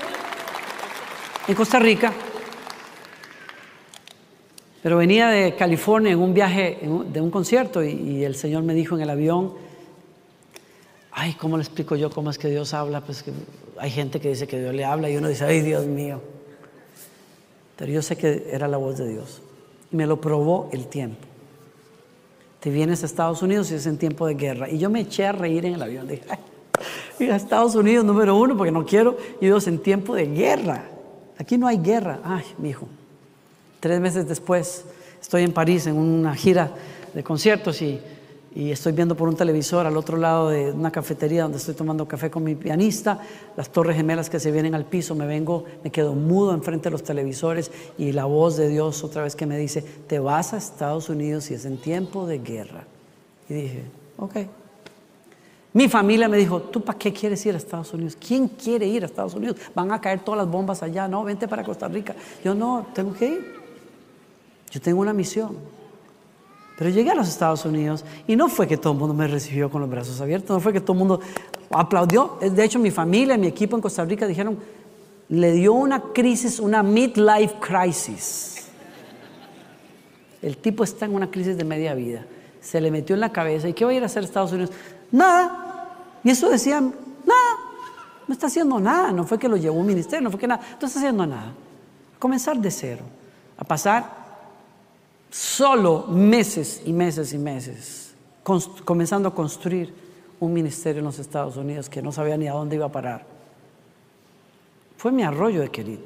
[1.46, 2.12] en Costa Rica,
[4.83, 8.97] pero venía de California en un viaje de un concierto y, el Señor me dijo
[8.97, 9.53] en el avión,
[11.12, 13.01] ay, ¿cómo le explico yo cómo es que Dios habla?
[13.01, 13.33] Pues que
[13.79, 16.21] hay gente que dice que Dios le habla y uno dice, ay, Dios mío.
[17.77, 19.40] Pero yo sé que era la voz de Dios.
[19.92, 21.27] Y me lo probó el tiempo.
[22.59, 24.68] Te vienes a Estados Unidos y es en tiempo de guerra.
[24.68, 26.09] Y yo me eché a reír en el avión.
[26.09, 26.25] Dije,
[27.18, 30.85] ay, a Estados Unidos número uno porque no quiero y dos en tiempo de guerra.
[31.38, 32.21] Aquí no hay guerra.
[32.25, 32.88] Ay, mi hijo.
[33.83, 34.85] Tres meses después
[35.21, 36.71] estoy en París en una gira
[37.12, 38.01] de conciertos y,
[38.55, 42.31] estoy viendo por un televisor al otro lado de una cafetería donde estoy tomando café
[42.31, 43.18] con mi pianista,
[43.57, 46.90] las torres gemelas que se vienen al piso, me vengo, me quedo mudo enfrente de
[46.92, 50.59] los televisores y la voz de Dios otra vez que me dice, te vas a
[50.59, 52.85] Estados Unidos y es en tiempo de guerra.
[53.49, 53.83] Y dije,
[54.16, 54.37] ok.
[55.73, 58.16] Mi familia me dijo, ¿tú para qué quieres ir a Estados Unidos?
[58.25, 59.57] ¿Quién quiere ir a Estados Unidos?
[59.75, 61.09] Van a caer todas las bombas allá.
[61.09, 62.14] No, vente para Costa Rica.
[62.45, 63.62] Yo no, tengo que ir.
[64.72, 65.56] Yo tengo una misión.
[66.78, 69.70] Pero llegué a los Estados Unidos y no fue que todo el mundo me recibió
[69.70, 71.20] con los brazos abiertos, no fue que todo el mundo
[71.70, 72.38] aplaudió.
[72.40, 74.58] De hecho, mi familia, mi equipo en Costa Rica dijeron,
[75.28, 78.66] le dio una crisis, una midlife crisis.
[80.40, 82.24] El tipo está en una crisis de media vida.
[82.61, 84.52] Se le metió en la cabeza, ¿y qué va a ir a hacer a Estados
[84.52, 84.70] Unidos?
[85.11, 86.18] Nada.
[86.24, 86.94] Y eso decían,
[87.26, 87.56] nada.
[88.26, 89.12] No está haciendo nada.
[89.12, 90.62] No fue que lo llevó un ministerio, no fue que nada.
[90.80, 91.52] No está haciendo nada.
[92.18, 93.02] comenzar de cero.
[93.58, 94.21] A pasar
[95.33, 98.14] solo meses y meses y meses
[98.85, 99.92] comenzando a construir
[100.38, 103.25] un ministerio en los Estados Unidos que no sabía ni a dónde iba a parar.
[104.97, 105.99] Fue mi arroyo de querid.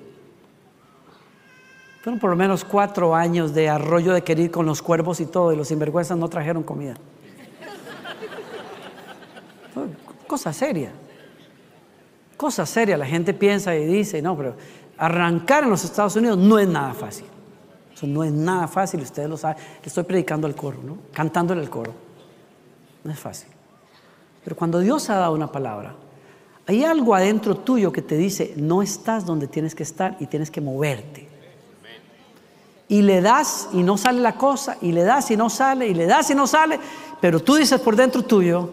[2.03, 5.53] Fueron por lo menos cuatro años de arroyo de querid con los cuervos y todo,
[5.53, 6.95] y los sinvergüenzas no trajeron comida
[10.27, 10.91] cosa seria.
[12.37, 12.97] Cosa seria.
[12.97, 14.55] La gente piensa y dice, no, pero
[14.99, 17.27] arrancar en los Estados Unidos no es nada fácil.
[17.97, 19.57] Eso no es nada fácil, ustedes lo saben.
[19.57, 20.99] Le estoy predicando al coro, ¿no?
[21.13, 21.95] Cantándole al coro.
[23.03, 23.49] No es fácil.
[24.45, 25.95] Pero cuando Dios ha dado una palabra,
[26.67, 30.51] hay algo adentro tuyo que te dice, no estás donde tienes que estar y tienes
[30.51, 31.27] que moverte.
[32.89, 35.95] Y le das y no sale la cosa, y le das y no sale, y
[35.95, 36.79] le das y no sale,
[37.21, 38.71] pero tú dices por dentro tuyo,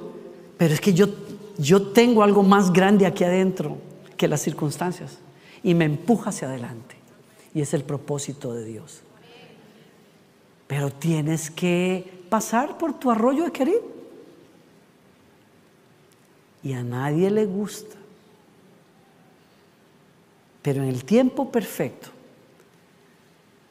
[0.57, 1.07] pero es que yo
[1.57, 3.77] yo tengo algo más grande aquí adentro
[4.17, 5.17] que las circunstancias
[5.62, 6.95] y me empuja hacia adelante.
[7.53, 9.01] Y es el propósito de Dios.
[10.73, 13.79] Pero tienes que pasar por tu arroyo de querer.
[16.63, 17.95] Y a nadie le gusta.
[20.63, 22.09] Pero en el tiempo perfecto,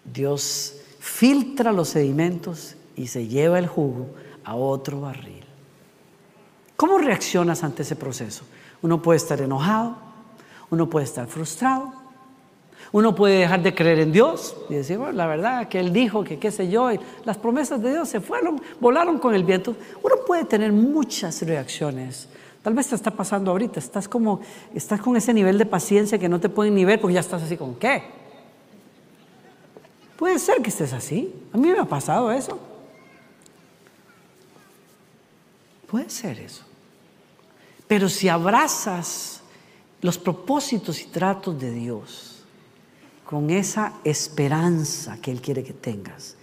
[0.04, 4.06] Dios filtra los sedimentos y se lleva el jugo
[4.44, 5.42] a otro barril.
[6.76, 8.44] ¿Cómo reaccionas ante ese proceso?
[8.80, 9.96] Uno puede estar enojado,
[10.70, 11.92] uno puede estar frustrado,
[12.92, 16.22] uno puede dejar de creer en Dios y decir, bueno, la verdad que Él dijo
[16.22, 19.74] que qué sé yo, y las promesas de Dios se fueron, volaron con el viento.
[20.02, 22.28] Uno puede tener muchas reacciones.
[22.60, 24.40] Tal vez te está pasando ahorita, estás como,
[24.74, 27.42] estás con ese nivel de paciencia que no te pueden ni ver porque ya estás
[27.42, 28.02] así con qué.
[30.18, 31.34] Puede ser que estés así.
[31.52, 32.58] A mí me ha pasado eso.
[35.90, 36.62] Puede ser eso.
[37.88, 39.42] Pero si abrazas
[40.02, 42.31] los propósitos y tratos de Dios
[43.24, 46.36] con esa esperanza que Él quiere que tengas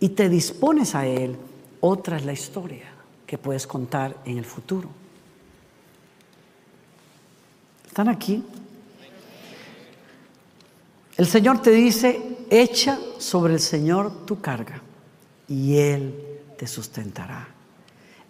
[0.00, 1.36] y te dispones a Él,
[1.80, 2.86] otra es la historia
[3.26, 4.88] que puedes contar en el futuro.
[7.86, 8.42] ¿Están aquí?
[11.16, 14.80] El Señor te dice, echa sobre el Señor tu carga
[15.48, 16.14] y Él
[16.56, 17.48] te sustentará.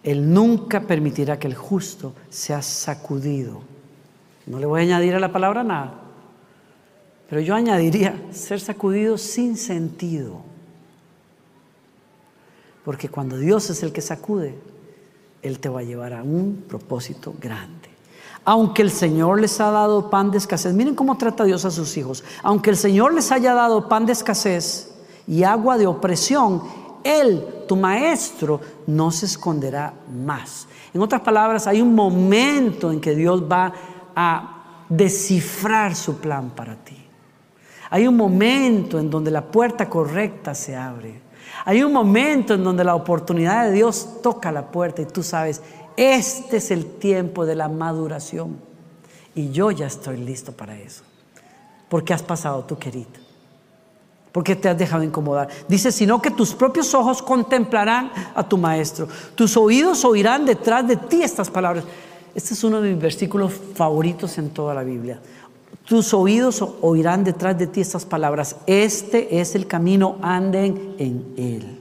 [0.03, 3.61] Él nunca permitirá que el justo sea sacudido.
[4.45, 5.93] No le voy a añadir a la palabra nada,
[7.29, 10.41] pero yo añadiría ser sacudido sin sentido.
[12.83, 14.57] Porque cuando Dios es el que sacude,
[15.43, 17.89] Él te va a llevar a un propósito grande.
[18.45, 21.95] Aunque el Señor les ha dado pan de escasez, miren cómo trata Dios a sus
[21.97, 22.23] hijos.
[22.41, 24.95] Aunque el Señor les haya dado pan de escasez
[25.27, 26.63] y agua de opresión,
[27.03, 30.67] Él tu maestro no se esconderá más.
[30.95, 33.71] En otras palabras, hay un momento en que Dios va
[34.15, 36.98] a descifrar su plan para ti.
[37.89, 41.21] Hay un momento en donde la puerta correcta se abre.
[41.65, 45.61] Hay un momento en donde la oportunidad de Dios toca la puerta y tú sabes,
[45.97, 48.57] este es el tiempo de la maduración.
[49.35, 51.03] Y yo ya estoy listo para eso.
[51.89, 53.09] Porque has pasado tu querido.
[54.31, 55.49] porque te has dejado incomodar.
[55.67, 60.95] Dice, sino que tus propios ojos contemplarán a tu maestro, tus oídos oirán detrás de
[60.95, 61.83] ti estas palabras.
[62.35, 65.19] Este es uno de mis versículos favoritos en toda la Biblia.
[65.89, 68.57] Tus oídos oirán detrás de ti estas palabras.
[68.67, 71.79] Este es el camino, anden en él.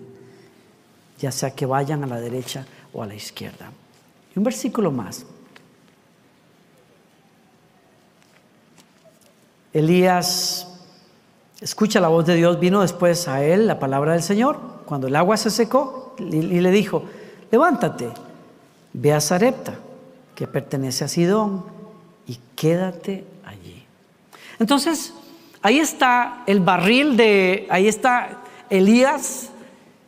[1.18, 3.70] Ya sea que vayan a la derecha o a la izquierda.
[4.34, 5.26] Y un versículo más.
[9.74, 10.66] Elías
[11.60, 15.16] escucha la voz de Dios, vino después a él la palabra del Señor, cuando el
[15.16, 17.04] agua se secó, y le dijo,
[17.50, 18.08] levántate,
[18.94, 19.74] ve a Sarepta,
[20.34, 21.66] que pertenece a Sidón,
[22.26, 23.36] y quédate.
[24.58, 25.14] Entonces,
[25.62, 29.50] ahí está el barril de, ahí está Elías,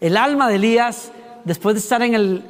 [0.01, 1.13] el alma de Elías,
[1.45, 2.45] después de estar en el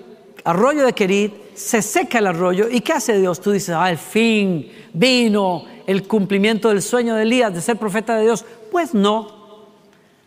[0.44, 3.40] arroyo de Querit, se seca el arroyo, ¿y qué hace Dios?
[3.40, 8.16] Tú dices, ah, al fin vino el cumplimiento del sueño de Elías de ser profeta
[8.16, 8.44] de Dios.
[8.70, 9.40] Pues no.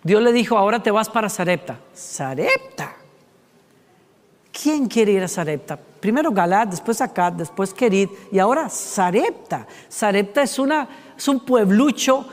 [0.03, 1.79] Dios le dijo, ahora te vas para Sarepta.
[1.93, 2.95] Sarepta.
[4.51, 5.79] ¿Quién quiere ir a Sarepta?
[5.99, 9.65] Primero Galat, después Acat, después Kerit y ahora Sarepta.
[9.88, 12.26] Sarepta es, una, es un pueblucho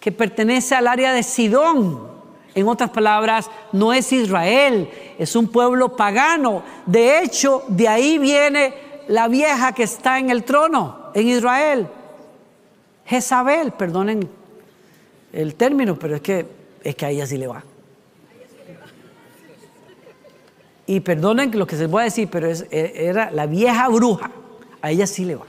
[0.00, 2.08] que pertenece al área de Sidón.
[2.54, 6.62] En otras palabras, no es Israel, es un pueblo pagano.
[6.86, 8.74] De hecho, de ahí viene
[9.08, 11.88] la vieja que está en el trono en Israel.
[13.06, 14.28] Jezabel, perdonen
[15.32, 16.46] el término, pero es que,
[16.82, 17.62] es que a ella sí le va.
[20.86, 24.30] Y perdonen lo que se voy a decir, pero es, e, era la vieja bruja,
[24.80, 25.44] a ella sí le va.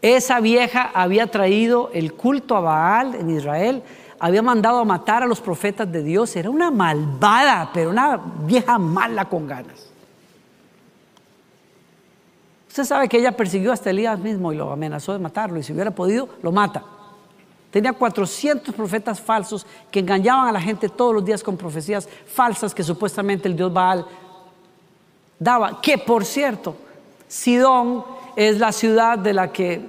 [0.00, 3.82] Esa vieja había traído el culto a Baal en Israel,
[4.20, 8.78] había mandado a matar a los profetas de Dios, era una malvada, pero una vieja
[8.78, 9.88] mala con ganas.
[12.68, 15.72] Usted sabe que ella persiguió hasta Elías mismo y lo amenazó de matarlo y si
[15.72, 16.84] hubiera podido, lo mata.
[17.70, 22.74] Tenía 400 profetas falsos que engañaban a la gente todos los días con profecías falsas
[22.74, 24.06] que supuestamente el dios Baal
[25.38, 25.80] daba.
[25.80, 26.76] Que por cierto,
[27.26, 28.04] Sidón
[28.38, 29.80] es la ciudad de la que,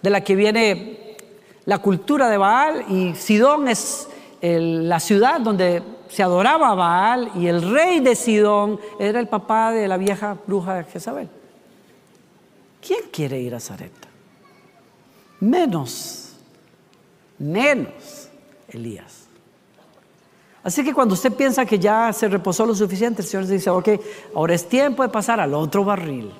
[0.00, 1.16] de la que viene
[1.64, 4.08] la cultura de Baal y Sidón es
[4.40, 9.88] la ciudad donde se adoraba Baal y el rey de Sidón era el papá de
[9.88, 11.28] la vieja bruja de Jezabel.
[12.86, 14.06] ¿Quién quiere ir a Zarepta?
[15.40, 16.36] Menos,
[17.36, 18.28] menos
[18.68, 19.26] Elías.
[20.62, 23.88] Así que cuando usted piensa que ya se reposó lo suficiente, el Señor dice, ok,
[24.36, 26.30] ahora es tiempo de pasar al otro barril.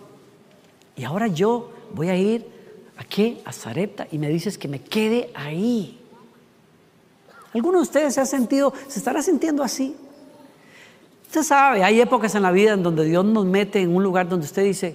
[1.01, 2.47] Y ahora yo voy a ir
[2.99, 3.41] a qué?
[3.47, 5.99] A Zarepta y me dices que me quede ahí.
[7.55, 9.97] ¿Alguno de ustedes se ha sentido, se estará sintiendo así?
[11.25, 14.29] Usted sabe, hay épocas en la vida en donde Dios nos mete en un lugar
[14.29, 14.95] donde usted dice,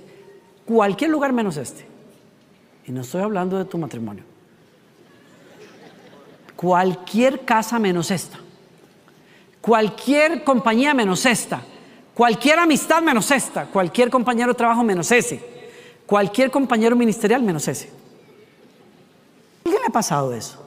[0.64, 1.88] Cualquier lugar menos este.
[2.86, 4.24] Y no estoy hablando de tu matrimonio.
[6.56, 8.38] Cualquier casa menos esta.
[9.60, 11.64] Cualquier compañía menos esta.
[12.14, 13.66] Cualquier amistad menos esta.
[13.66, 15.55] Cualquier compañero de trabajo menos ese.
[16.06, 17.90] Cualquier compañero ministerial menos ese.
[19.64, 20.64] ¿Qué le ha pasado eso?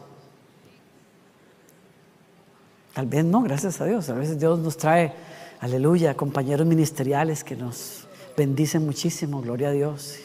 [2.92, 4.08] Tal vez no, gracias a Dios.
[4.08, 5.12] A veces Dios nos trae,
[5.60, 10.18] aleluya, compañeros ministeriales que nos bendice muchísimo, gloria a Dios.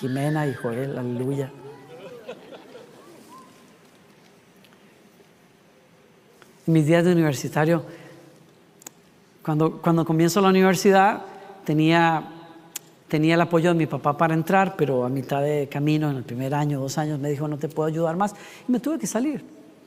[0.00, 1.52] Jimena y Joel, aleluya.
[6.66, 7.82] Mis días de universitario,
[9.42, 11.22] cuando, cuando comienzo la universidad,
[11.64, 12.28] tenía,
[13.08, 16.24] tenía el apoyo de mi papá para entrar, pero a mitad de camino, en el
[16.24, 18.34] primer año, dos años, me dijo, no te puedo ayudar más,
[18.68, 19.42] y me tuve que salir.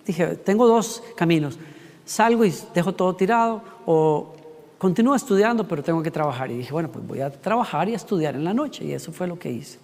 [0.05, 1.57] Dije, tengo dos caminos,
[2.05, 4.33] salgo y dejo todo tirado, o
[4.77, 6.49] continúo estudiando, pero tengo que trabajar.
[6.49, 8.83] Y dije, bueno, pues voy a trabajar y a estudiar en la noche.
[8.83, 9.77] Y eso fue lo que hice.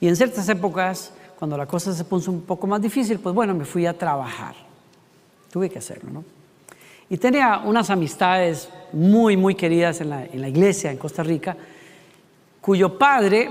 [0.00, 3.54] Y en ciertas épocas, cuando la cosa se puso un poco más difícil, pues bueno,
[3.54, 4.54] me fui a trabajar.
[5.50, 6.24] Tuve que hacerlo, ¿no?
[7.10, 11.54] Y tenía unas amistades muy, muy queridas en la, iglesia en Costa Rica,
[12.62, 13.50] cuyo padre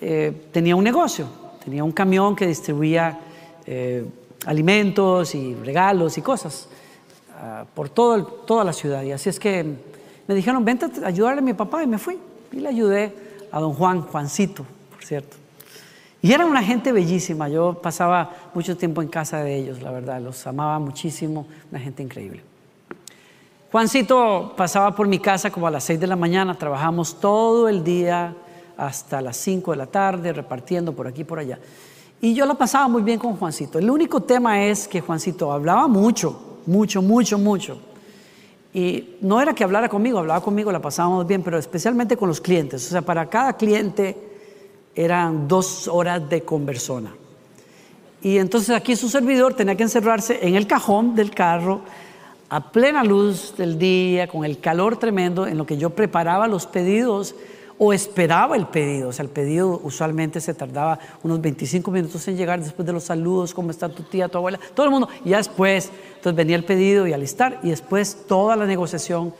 [0.00, 1.26] eh, tenía un negocio,
[1.62, 3.18] tenía un camión que distribuía
[3.66, 4.06] eh,
[4.46, 6.68] alimentos y regalos y cosas.
[7.36, 9.02] Ah, por todo toda la ciudad.
[9.02, 9.64] Y así es que
[10.26, 12.16] me dijeron, vente a ayudarle a mi papá y me fui.
[12.52, 13.12] Y le ayudé
[13.50, 15.36] a don Juan, Juancito, por cierto.
[16.22, 17.48] Y era una gente bellísima.
[17.48, 20.20] Yo pasaba mucho tiempo en casa de ellos, la verdad.
[20.20, 22.42] Los amaba muchísimo, una gente increíble.
[23.72, 26.56] Juancito pasaba por mi casa como a las 6 de la mañana.
[26.56, 28.36] Trabajamos todo el día
[28.76, 31.58] hasta las 5 de la tarde, repartiendo por aquí y por allá.
[32.20, 33.78] Y yo la pasaba muy bien con Juancito.
[33.78, 37.78] El único tema es que Juancito hablaba mucho mucho, mucho, mucho.
[38.72, 42.40] Y no era que hablara conmigo, hablaba conmigo, la pasábamos bien, pero especialmente con los
[42.40, 42.86] clientes.
[42.86, 44.16] O sea, para cada cliente
[44.94, 47.14] eran dos horas de conversona.
[48.22, 51.82] Y entonces aquí su servidor tenía que encerrarse en el cajón del carro
[52.48, 56.66] a plena luz del día, con el calor tremendo, en lo que yo preparaba los
[56.66, 57.34] pedidos
[57.78, 59.08] o esperaba el pedido.
[59.08, 63.04] O sea, el pedido usualmente se tardaba unos 25 minutos en llegar después de los
[63.04, 65.08] saludos, cómo está tu tía, tu abuela, todo el mundo.
[65.24, 69.34] Y ya después, entonces venía el pedido y alistar y después toda la negociación.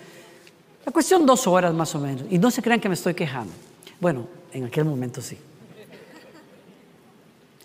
[0.84, 2.24] La cuestión dos horas más o menos.
[2.30, 3.52] Y no se crean que me estoy quejando.
[4.00, 5.38] Bueno, en aquel momento sí.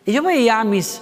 [0.06, 1.02] Y yo veía a mis,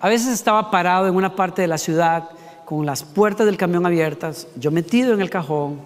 [0.00, 2.30] a veces estaba parado en una parte de la ciudad
[2.64, 5.80] con las puertas del camión abiertas, yo metido en el cajón,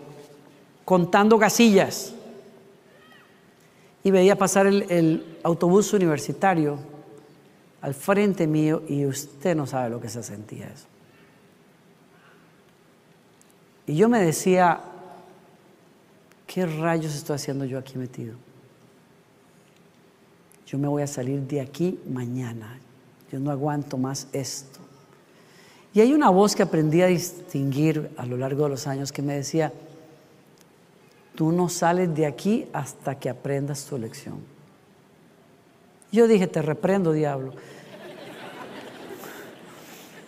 [0.84, 2.14] contando gasillas.
[4.04, 6.78] Y veía pasar el, autobús universitario
[7.80, 10.86] al frente mío y usted no sabe lo que se sentía eso.
[13.86, 14.80] Y yo me decía,
[16.46, 18.36] ¿qué rayos estoy haciendo yo aquí metido?
[20.66, 22.78] Yo me voy a salir de aquí mañana.
[23.30, 24.78] Yo no aguanto más esto.
[25.94, 29.20] Y hay una voz que aprendí a distinguir a lo largo de los años que
[29.20, 29.72] me decía,
[31.34, 34.40] tú no sales de aquí hasta que aprendas tu lección.
[36.10, 37.54] Yo dije, te reprendo, diablo.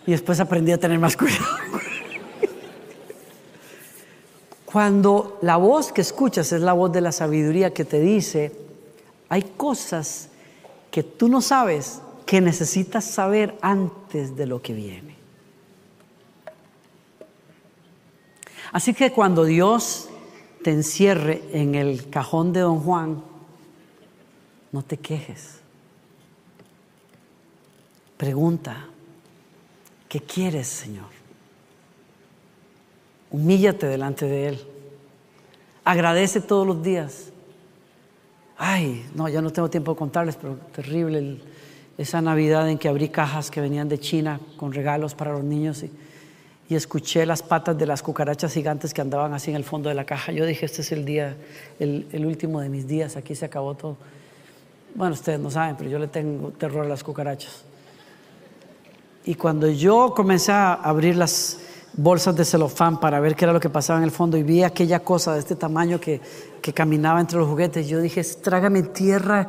[0.07, 1.45] Y después aprendí a tener más cuidado.
[4.65, 8.51] Cuando la voz que escuchas es la voz de la sabiduría que te dice,
[9.29, 10.29] hay cosas
[10.91, 15.15] que tú no sabes que necesitas saber antes de lo que viene.
[18.71, 20.09] Así que cuando Dios
[20.65, 23.21] te encierre en el cajón de don Juan,
[24.71, 25.59] no te quejes.
[28.17, 28.87] Pregunta,
[30.09, 31.05] ¿qué quieres, Señor?
[33.29, 34.67] Humíllate delante de Él.
[35.83, 37.29] Agradece todos los días.
[38.57, 41.41] Ay, no, ya no tengo tiempo de contarles, pero terrible
[41.95, 45.83] esa Navidad en que abrí cajas que venían de China con regalos para los niños
[45.83, 45.91] y
[46.67, 49.95] y escuché las patas de las cucarachas gigantes que andaban así en el fondo de
[49.95, 50.31] la caja.
[50.31, 51.35] Yo dije, este es el día,
[51.79, 53.97] el, último de mis días, aquí se acabó todo.
[54.95, 57.63] Bueno, ustedes no saben, pero yo le tengo terror a las cucarachas.
[59.25, 61.59] Y cuando yo comencé a abrir las
[61.93, 64.63] bolsas de celofán para ver qué era lo que pasaba en el fondo y vi
[64.63, 66.19] aquella cosa de este tamaño que,
[66.61, 69.47] que caminaba entre los juguetes, yo dije, trágame tierra,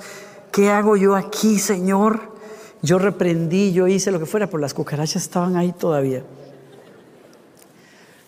[0.52, 2.36] ¿qué hago yo aquí, Señor?
[2.82, 6.22] Yo reprendí, yo hice lo que fuera, pero las cucarachas estaban ahí todavía.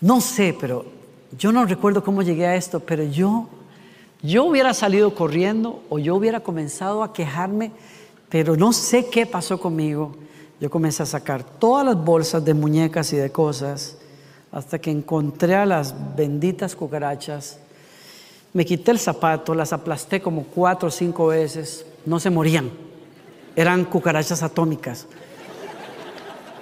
[0.01, 0.85] No sé, pero
[1.37, 3.49] yo no recuerdo cómo llegué a esto, pero yo,
[4.23, 7.73] yo hubiera salido corriendo o yo hubiera comenzado a quejarme,
[8.29, 10.15] pero no sé qué pasó conmigo.
[10.61, 13.97] Yo comencé a sacar todas las bolsas de muñecas y de cosas
[14.51, 17.59] hasta que encontré a las benditas cucarachas.
[18.53, 22.71] Me quité el zapato, las aplasté como cuatro o cinco veces, no se morían,
[23.55, 25.07] eran cucarachas atómicas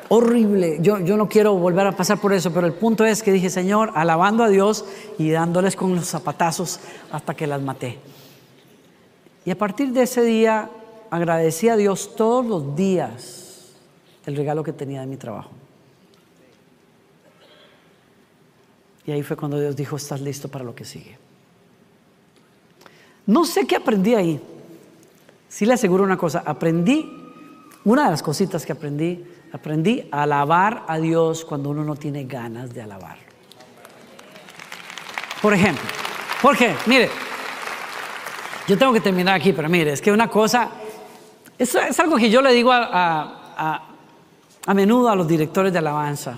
[0.09, 0.79] horrible.
[0.81, 3.51] Yo, yo no quiero volver a pasar por eso, pero el punto es que dije,
[3.51, 4.85] Señor, alabando a Dios
[5.19, 7.99] y dándoles con los zapatazos hasta que las maté.
[9.45, 10.71] Y a partir de ese día
[11.11, 13.75] agradecí a Dios todos los días
[14.27, 15.51] el regalo que tenía de mi trabajo.
[19.07, 21.17] Y ahí fue cuando Dios dijo, estás listo para lo que sigue.
[23.27, 24.41] No sé qué aprendí ahí.
[25.49, 27.09] Sí le aseguro una cosa, aprendí,
[27.85, 29.25] una de las cositas que aprendí
[29.57, 33.25] Aprendí a alabar a Dios cuando uno no tiene ganas de alabarlo.
[35.41, 35.83] Por ejemplo,
[36.43, 37.09] porque, mire,
[38.69, 40.69] yo tengo que terminar aquí, pero mire, es que una cosa,
[41.57, 43.83] es algo que yo le digo a,
[44.67, 46.35] a menudo a los directores de alabanza.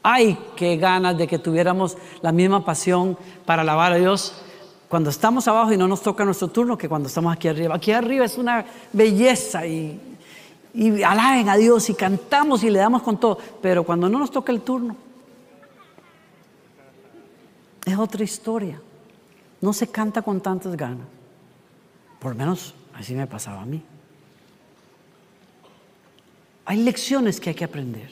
[0.00, 4.42] Ay, qué ganas de que tuviéramos la misma pasión para alabar a Dios
[4.88, 7.74] cuando estamos abajo y no nos toca nuestro turno que cuando estamos aquí arriba.
[7.74, 10.15] Aquí arriba es una belleza y
[10.76, 14.30] y alaben a Dios y cantamos y le damos con todo, pero cuando no nos
[14.30, 14.94] toca el turno,
[17.86, 18.78] es otra historia.
[19.62, 21.06] No se canta con tantas ganas.
[22.20, 23.82] Por lo menos así me pasaba a mí.
[26.66, 28.10] Hay lecciones que hay que aprender.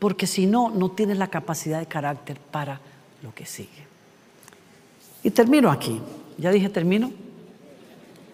[0.00, 2.80] Porque si no, no tienes la capacidad de carácter para
[3.22, 3.86] lo que sigue.
[5.22, 6.00] Y termino aquí.
[6.36, 7.12] Ya dije, termino.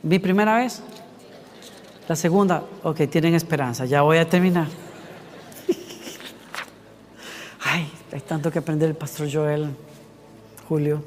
[0.03, 0.82] Mi primera vez.
[2.09, 4.66] La segunda, ok, tienen esperanza, ya voy a terminar.
[7.64, 9.68] Ay, hay tanto que aprender el pastor Joel,
[10.68, 11.00] Julio.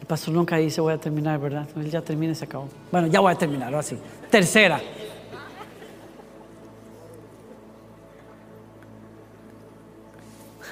[0.00, 1.68] El pastor nunca dice voy a terminar, ¿verdad?
[1.76, 2.68] Él ya termina y se acabó.
[2.90, 3.98] Bueno, ya voy a terminar, ahora sí.
[4.30, 4.80] Tercera.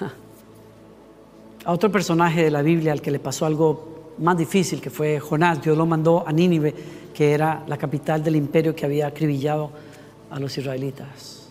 [1.67, 5.21] A otro personaje de la Biblia al que le pasó algo más difícil, que fue
[5.21, 6.75] Jonás, Dios lo mandó a Nínive
[7.17, 9.71] que era la capital del imperio que había acribillado
[10.31, 11.49] a los israelitas.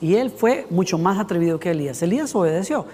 [0.00, 2.00] Y él fue mucho más atrevido que Elías.
[2.00, 2.86] Elías obedeció.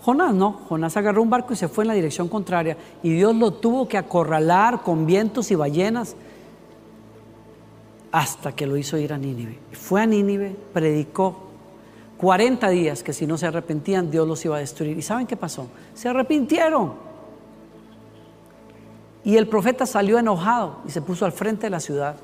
[0.00, 3.36] Jonás no, Jonás agarró un barco y se fue en la dirección contraria y Dios
[3.36, 6.16] lo tuvo que acorralar con vientos y ballenas
[8.10, 9.58] hasta que lo hizo ir a Nínive.
[9.72, 11.36] Fue a Nínive, predicó
[12.16, 14.96] 40 días que si no se arrepentían Dios los iba a destruir.
[14.96, 15.66] ¿Y saben qué pasó?
[15.92, 17.03] Se arrepintieron.
[19.24, 22.16] Y el profeta salió enojado y se puso al frente de la ciudad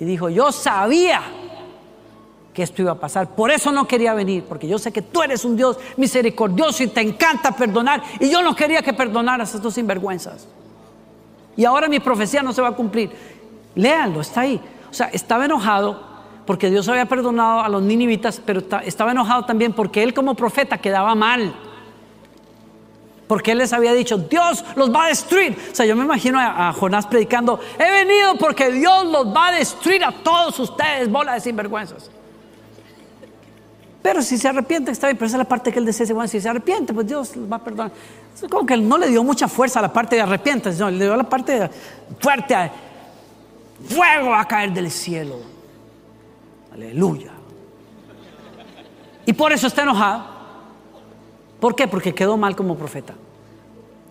[0.00, 1.22] y dijo, yo sabía
[2.52, 3.28] que esto iba a pasar.
[3.34, 6.88] Por eso no quería venir, porque yo sé que tú eres un Dios misericordioso y
[6.88, 8.02] te encanta perdonar.
[8.20, 10.48] Y yo no quería que perdonaras a estos sinvergüenzas.
[11.56, 13.10] Y ahora mi profecía no se va a cumplir.
[13.74, 14.60] Léanlo, está ahí.
[14.90, 16.12] O sea, estaba enojado
[16.46, 20.78] porque Dios había perdonado a los ninivitas, pero estaba enojado también porque él como profeta
[20.78, 21.54] quedaba mal.
[23.32, 25.56] Porque él les había dicho, Dios los va a destruir.
[25.72, 29.52] O sea, yo me imagino a, Jonás predicando, he venido porque Dios los va a
[29.52, 32.10] destruir a todos ustedes, bola de sinvergüenzas.
[34.02, 36.40] Pero si se arrepiente, está bien, pero esa es la parte que él decía, si
[36.42, 37.92] se arrepiente, pues Dios va a perdonar.
[38.34, 41.02] Es como que no le dio mucha fuerza a la parte de arrepiente, sino le
[41.02, 41.70] dio la parte
[42.20, 42.70] fuerte,
[43.88, 45.38] fuego va a caer del cielo.
[46.74, 47.30] Aleluya.
[49.24, 50.32] Y por eso está enojado.
[51.62, 51.86] ¿Por qué?
[51.86, 53.14] Porque quedó mal como profeta.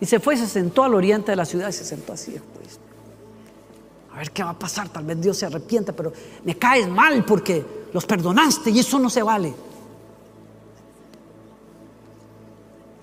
[0.02, 2.32] Y se fue y se sentó al oriente de la ciudad y se sentó así.
[2.32, 2.80] Pues.
[4.12, 4.88] A ver qué va a pasar.
[4.88, 6.12] Tal vez Dios se arrepienta, pero
[6.44, 9.54] me caes mal porque los perdonaste y eso no se vale.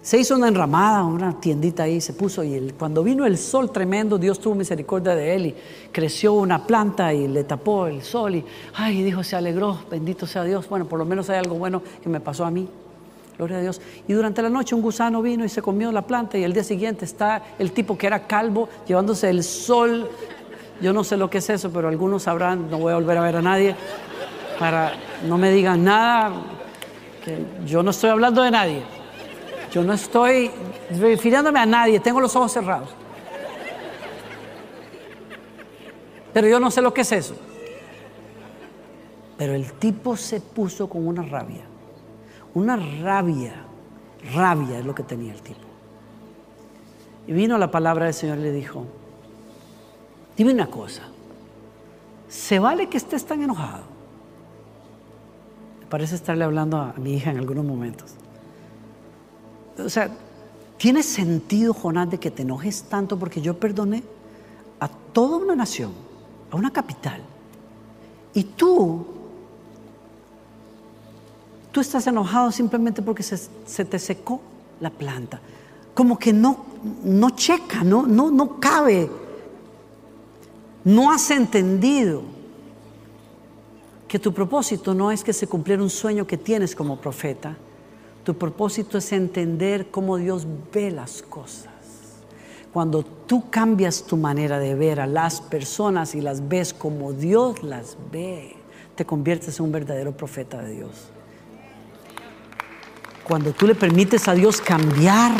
[0.02, 4.18] Se hizo una enramada, una tiendita ahí, se puso y cuando vino el sol tremendo,
[4.18, 5.56] Dios tuvo misericordia de él y
[5.93, 10.43] creció una planta y le tapó el sol y, ay, dijo, se alegró, bendito sea
[10.43, 10.68] Dios.
[10.68, 12.68] Bueno, por lo menos hay algo bueno que me pasó a mí.
[13.39, 13.79] Gloria a Dios.
[14.05, 16.61] Y durante la noche un gusano vino y se comió la planta y el día
[16.65, 20.09] siguiente está el tipo que era calvo llevándose el sol.
[20.81, 23.21] Yo no sé lo que es eso, pero algunos sabrán, no voy a volver a
[23.21, 23.77] ver a nadie,
[24.59, 24.91] para
[25.25, 26.33] no me digan nada,
[27.23, 28.83] que yo no estoy hablando de nadie.
[29.71, 30.51] Yo no estoy
[30.99, 32.89] refiriéndome a nadie, tengo los ojos cerrados.
[36.33, 37.37] Pero yo no sé lo que es eso.
[39.37, 41.68] Pero el tipo se puso con una rabia.
[42.54, 43.54] Una rabia.
[44.34, 45.60] Rabia es lo que tenía el tipo.
[47.28, 48.86] Y vino la palabra del Señor y le dijo,
[50.36, 51.04] dime una cosa,
[52.28, 53.84] ¿se vale que estés tan enojado?
[55.80, 58.16] Me parece estarle hablando a mi hija en algunos momentos.
[59.78, 60.10] O sea,
[60.78, 64.04] ¿tiene sentido, Jonás, de que te enojes tanto porque yo perdoné
[64.80, 65.91] a toda una nación,
[66.50, 67.22] a una capital?
[68.34, 69.06] Y tú,
[71.80, 74.41] tú estás enojado simplemente porque se, te secó
[74.82, 75.39] la planta.
[75.93, 76.65] Como que no,
[77.05, 79.09] no checa, no, no, no cabe.
[80.84, 82.23] No has entendido
[84.09, 87.55] que tu propósito no es que se cumpliera un sueño que tienes como profeta
[88.25, 91.71] tu propósito es entender cómo Dios ve las cosas.
[92.73, 97.63] Cuando tú cambias tu manera de ver a las personas y las ves como Dios
[97.63, 98.57] las ve,
[98.95, 101.09] te conviertes en un verdadero profeta de Dios.
[103.30, 105.32] Cuando tú le permites a Dios cambiar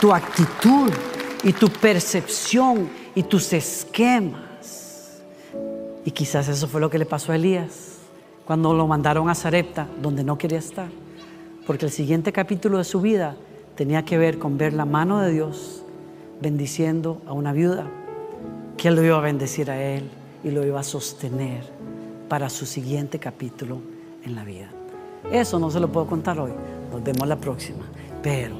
[0.00, 0.92] tu actitud
[1.42, 5.22] y tu percepción y tus esquemas.
[6.04, 7.96] Y quizás eso fue lo que le pasó a Elías
[8.44, 10.88] cuando lo mandaron a Zarepta, donde no quería estar
[11.66, 13.34] porque el siguiente capítulo de su vida
[13.74, 15.82] tenía que ver con ver la mano de Dios
[16.40, 17.86] bendiciendo a una viuda,
[18.76, 20.08] que Él lo iba a bendecir a él
[20.44, 21.64] y lo iba a sostener
[22.28, 23.80] para su siguiente capítulo
[24.24, 24.70] en la vida.
[25.32, 26.52] Eso no se lo puedo contar hoy,
[26.90, 27.84] nos vemos la próxima.
[28.22, 28.56] Pero,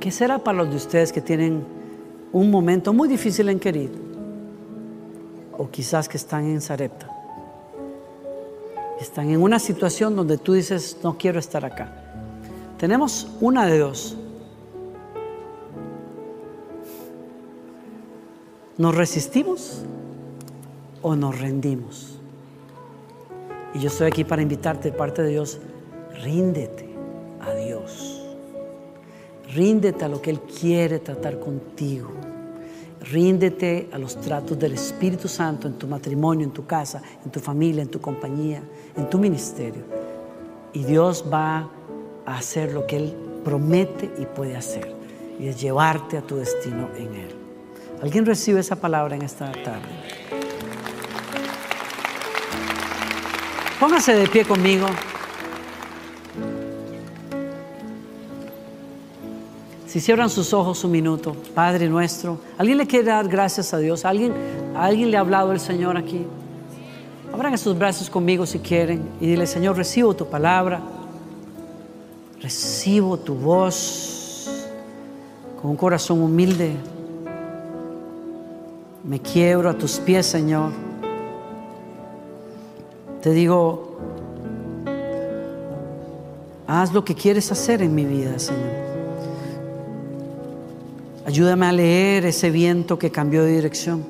[0.00, 1.64] ¿qué será para los de ustedes que tienen
[2.32, 3.90] un momento muy difícil en querer?
[5.56, 7.14] O quizás que están en Sarepta
[9.00, 11.92] están en una situación donde tú dices, no quiero estar acá.
[12.78, 14.16] Tenemos una de dos.
[18.76, 19.82] ¿Nos resistimos
[21.02, 22.18] o nos rendimos?
[23.74, 25.58] Y yo estoy aquí para invitarte de parte de Dios,
[26.22, 26.88] ríndete
[27.40, 28.22] a Dios.
[29.52, 32.10] Ríndete a lo que Él quiere tratar contigo.
[33.00, 37.40] Ríndete a los tratos del Espíritu Santo en tu matrimonio, en tu casa, en tu
[37.40, 38.62] familia, en tu compañía,
[38.96, 39.82] en tu ministerio.
[40.72, 41.68] Y Dios va
[42.24, 43.14] a hacer lo que Él
[43.44, 44.90] promete y puede hacer.
[45.38, 47.30] Y es llevarte a tu destino en Él.
[48.00, 50.23] ¿Alguien recibe esa palabra en esta tarde?
[53.80, 54.86] Póngase de pie conmigo.
[59.86, 64.04] Si cierran sus ojos un minuto, Padre nuestro, ¿alguien le quiere dar gracias a Dios?
[64.04, 64.32] ¿Alguien,
[64.74, 66.26] alguien le ha hablado el Señor aquí?
[67.32, 70.80] Abran sus brazos conmigo si quieren y dile, Señor, recibo tu palabra,
[72.40, 74.48] recibo tu voz
[75.60, 76.76] con un corazón humilde.
[79.02, 80.93] Me quiebro a tus pies, Señor.
[83.24, 83.96] Te digo,
[86.66, 88.68] haz lo que quieres hacer en mi vida, Señor.
[91.24, 94.04] Ayúdame a leer ese viento que cambió de dirección.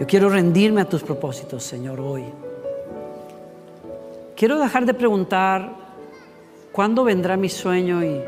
[0.00, 2.24] Yo quiero rendirme a tus propósitos, Señor, hoy.
[4.34, 5.76] Quiero dejar de preguntar
[6.72, 8.20] cuándo vendrá mi sueño y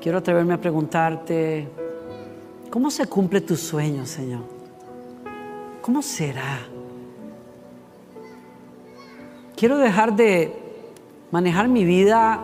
[0.00, 1.66] quiero atreverme a preguntarte,
[2.70, 4.42] ¿cómo se cumple tu sueño, Señor?
[5.82, 6.60] ¿Cómo será?
[9.60, 10.54] Quiero dejar de
[11.30, 12.40] manejar mi vida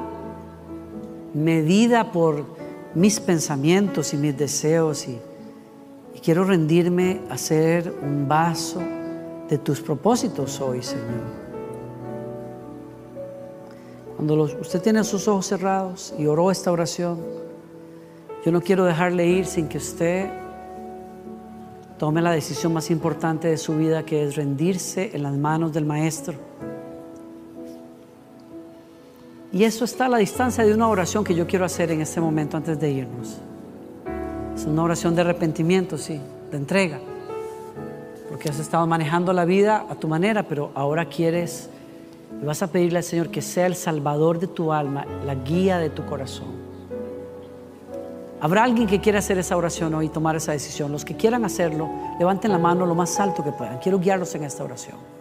[1.33, 2.45] medida por
[2.95, 5.19] mis pensamientos y mis deseos y,
[6.23, 8.83] quiero rendirme a ser un vaso
[9.49, 11.23] de tus propósitos hoy, Señor.
[14.17, 17.19] Cuando usted tiene sus ojos cerrados y oró esta oración,
[18.45, 20.29] yo no quiero dejarle ir sin que usted
[21.97, 25.87] tome la decisión más importante de su vida, que es rendirse en las manos del
[25.87, 26.35] Maestro
[29.57, 32.21] y eso está a la distancia de una oración que yo quiero hacer en este
[32.21, 33.39] momento antes de irnos.
[34.55, 36.99] Es una oración de arrepentimiento, sí, de entrega.
[38.29, 41.71] Porque has estado manejando la vida a tu manera, pero ahora quieres
[42.43, 45.79] y vas a pedirle al Señor que sea el salvador de tu alma, la guía
[45.79, 46.49] de tu corazón.
[48.43, 50.93] Habrá alguien que quiera hacer esa oración hoy y tomar esa decisión.
[50.93, 51.89] Los que quieran hacerlo,
[52.19, 53.79] levanten la mano lo más alto que puedan.
[53.79, 55.16] Quiero guiarlos en esta oración.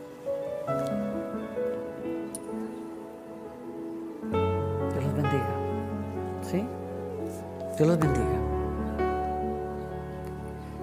[7.78, 8.26] Dios los bendiga.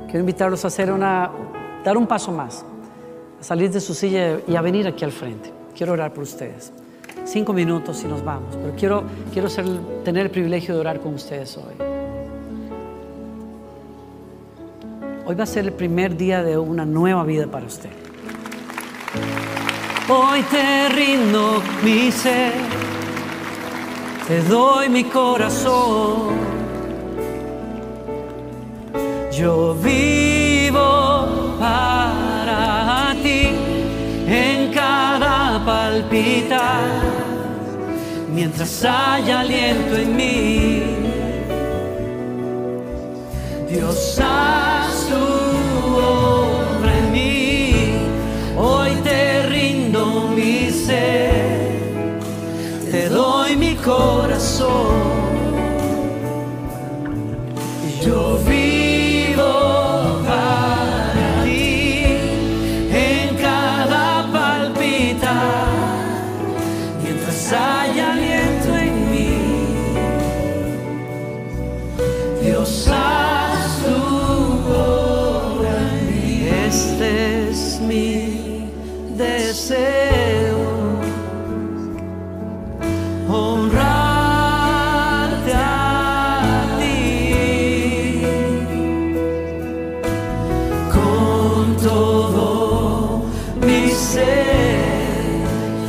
[0.05, 1.31] Quiero invitarlos a hacer una,
[1.83, 2.65] dar un paso más,
[3.41, 5.51] a salir de su silla y a venir aquí al frente.
[5.75, 6.71] Quiero orar por ustedes.
[7.25, 9.49] Cinco minutos y nos vamos, pero quiero, quiero
[10.05, 11.75] tener el privilegio de orar con ustedes hoy.
[15.25, 17.91] Hoy va a ser el primer día de una nueva vida para usted.
[20.11, 22.53] Hoy te rindo mi ser,
[24.27, 26.52] te doy mi corazón
[29.33, 33.49] yo vivo para ti
[34.27, 36.85] en cada palpitar,
[38.31, 40.83] mientras haya aliento en mí.
[43.71, 47.73] Dios haz tu obra en mí,
[48.59, 52.21] hoy te rindo mi ser,
[52.91, 55.12] te doy mi corazón.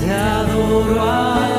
[0.06, 1.02] te adoro.
[1.02, 1.53] a.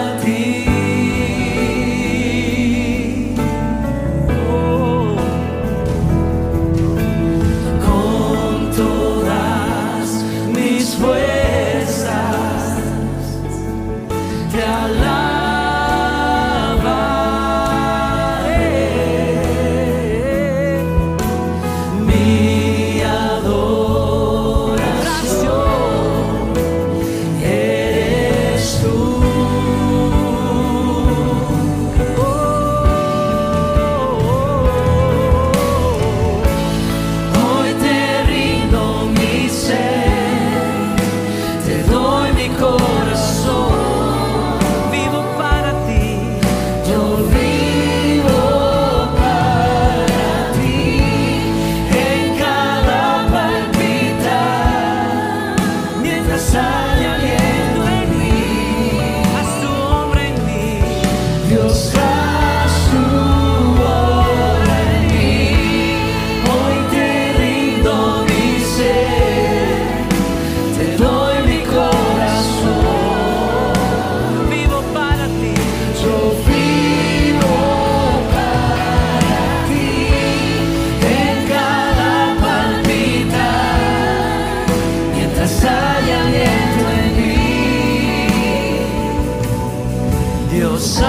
[90.54, 91.00] Dios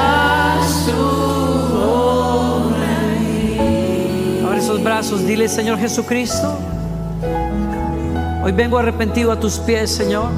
[3.19, 3.57] mí.
[4.43, 6.57] Abre esos brazos, dile Señor Jesucristo.
[8.43, 10.29] Hoy vengo arrepentido a tus pies, Señor.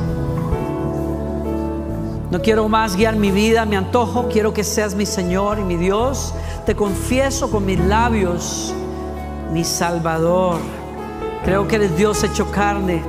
[2.31, 4.27] No quiero más guiar mi vida, mi antojo.
[4.27, 6.33] Quiero que seas mi Señor y mi Dios.
[6.65, 8.73] Te confieso con mis labios,
[9.53, 10.57] mi Salvador.
[11.45, 13.01] Creo que eres Dios hecho carne,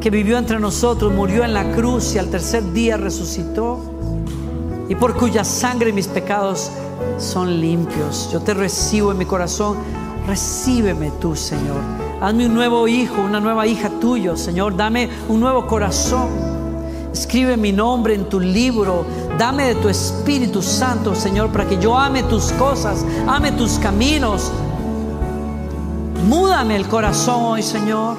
[0.00, 3.91] que vivió entre nosotros, murió en la cruz y al tercer día resucitó.
[4.88, 6.70] Y por cuya sangre mis pecados
[7.18, 8.30] son limpios.
[8.32, 9.76] Yo te recibo en mi corazón.
[10.26, 11.80] Recíbeme tú, Señor.
[12.20, 14.76] Hazme un nuevo hijo, una nueva hija tuyo, Señor.
[14.76, 16.28] Dame un nuevo corazón.
[17.12, 19.04] Escribe mi nombre en tu libro.
[19.38, 24.52] Dame de tu Espíritu Santo, Señor, para que yo ame tus cosas, ame tus caminos.
[26.28, 28.16] Múdame el corazón hoy, Señor.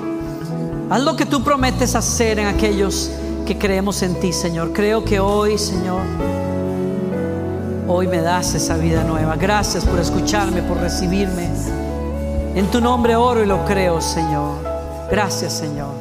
[0.89, 3.09] Haz lo que tú prometes hacer en aquellos
[3.45, 4.73] que creemos en ti, Señor.
[4.73, 6.01] Creo que hoy, Señor,
[7.87, 9.35] hoy me das esa vida nueva.
[9.35, 11.49] Gracias por escucharme, por recibirme.
[12.55, 14.57] En tu nombre oro y lo creo, Señor.
[15.09, 15.93] Gracias, Señor.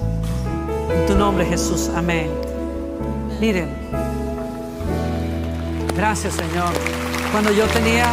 [0.94, 1.90] En tu nombre, Jesús.
[1.94, 2.30] Amén.
[3.42, 3.68] Miren,
[5.96, 6.72] gracias Señor.
[7.32, 8.06] Cuando yo tenía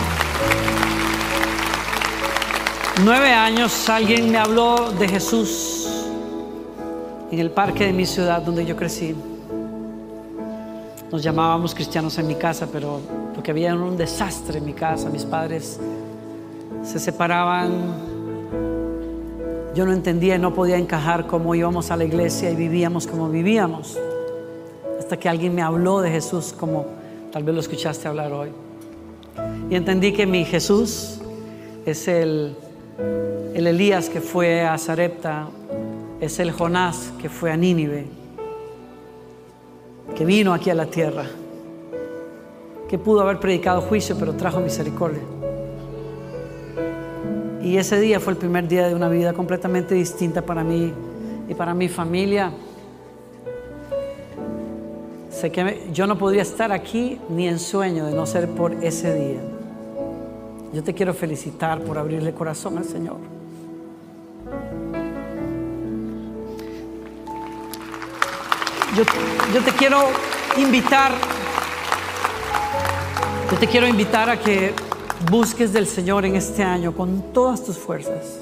[3.03, 5.87] nueve años, alguien me habló de Jesús
[7.29, 9.15] en el parque de mi ciudad donde yo crecí.
[11.11, 12.99] Nos llamábamos cristianos en mi casa, pero
[13.35, 15.09] lo que había un desastre en mi casa.
[15.09, 15.79] Mis padres
[16.83, 17.71] se separaban.
[19.73, 23.29] Yo no entendía y no podía encajar cómo íbamos a la iglesia y vivíamos como
[23.29, 23.97] vivíamos
[24.99, 26.85] hasta que alguien me habló de Jesús como
[27.31, 28.49] tal vez lo escuchaste hablar hoy.
[29.69, 31.19] Y entendí que mi Jesús
[31.85, 32.55] es el,
[33.55, 35.47] el Elías que fue a Zarepta,
[36.21, 38.05] es el Jonás que fue a Nínive,
[40.15, 41.25] que vino aquí a la tierra,
[42.87, 45.21] que pudo haber predicado juicio, pero trajo misericordia.
[47.61, 50.91] Y ese día fue el primer día de una vida completamente distinta para mí
[51.47, 52.51] y para mi familia.
[55.29, 59.13] Sé que yo no podría estar aquí ni en sueño de no ser por ese
[59.13, 59.39] día.
[60.73, 63.38] Yo te quiero felicitar por abrirle corazón al Señor.
[68.95, 69.03] Yo,
[69.53, 70.07] yo, te quiero
[70.57, 71.11] invitar,
[73.51, 74.73] yo te quiero invitar a que
[75.29, 78.39] busques del Señor en este año con todas tus fuerzas.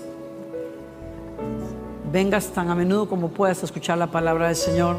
[2.12, 4.98] Vengas tan a menudo como puedas a escuchar la palabra del Señor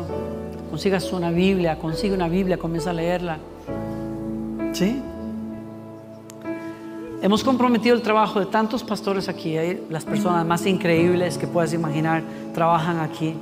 [0.71, 3.39] consigas una Biblia, consigue una Biblia, comienza a leerla.
[4.73, 5.03] ¿Sí?
[7.21, 9.57] Hemos comprometido el trabajo de tantos pastores aquí,
[9.91, 12.23] las personas más increíbles que puedas imaginar
[12.55, 13.35] trabajan aquí,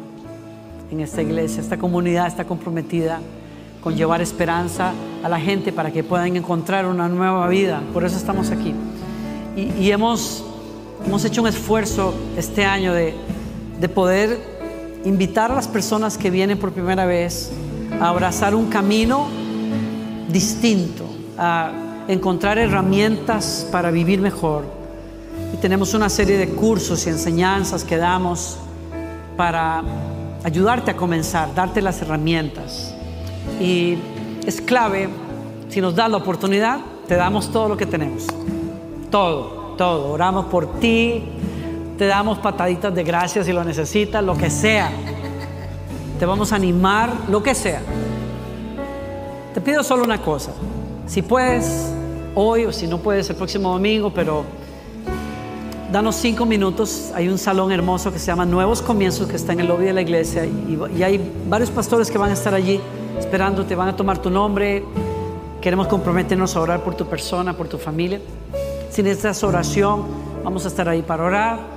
[0.91, 1.61] en esta iglesia.
[1.61, 3.21] Esta comunidad está comprometida
[3.83, 7.83] con llevar esperanza a la gente para que puedan encontrar una nueva vida.
[7.93, 8.75] Por eso estamos aquí.
[9.57, 10.45] Y, hemos,
[11.07, 13.15] hemos hecho un esfuerzo este año de,
[13.81, 14.39] de poder
[15.05, 17.53] invitar a las personas que vienen por primera vez
[18.01, 19.29] a abrazar un camino
[20.31, 21.05] distinto,
[21.39, 21.73] a
[22.09, 24.65] encontrar herramientas para vivir mejor.
[25.55, 28.59] Y tenemos una serie de cursos y enseñanzas que damos
[29.37, 29.83] para
[30.47, 32.95] ayudarte a comenzar, darte las herramientas.
[33.61, 33.99] Y
[34.47, 35.09] es clave,
[35.69, 36.79] si nos da la oportunidad,
[37.09, 38.29] te damos todo lo que tenemos.
[39.11, 40.13] Todo, todo.
[40.13, 41.25] Oramos por ti,
[41.99, 44.93] te damos pataditas de gracia si lo necesitas, lo que sea.
[46.21, 47.83] Te vamos a animar, lo que sea.
[49.53, 50.53] Te pido solo una cosa.
[51.09, 51.93] Si puedes,
[52.37, 54.45] hoy o si no puedes, el próximo domingo, pero
[55.93, 57.13] danos cinco minutos.
[57.15, 59.93] Hay un salón hermoso que se llama Nuevos Comienzos, que está en el lobby de
[59.93, 60.45] la iglesia.
[60.45, 62.81] Y, hay varios pastores que van a estar allí
[63.19, 64.85] esperándote, van a tomar tu nombre.
[65.61, 68.21] Queremos comprometernos a orar por tu persona, por tu familia.
[68.91, 70.05] Si necesitas oración,
[70.45, 71.77] vamos a estar ahí para orar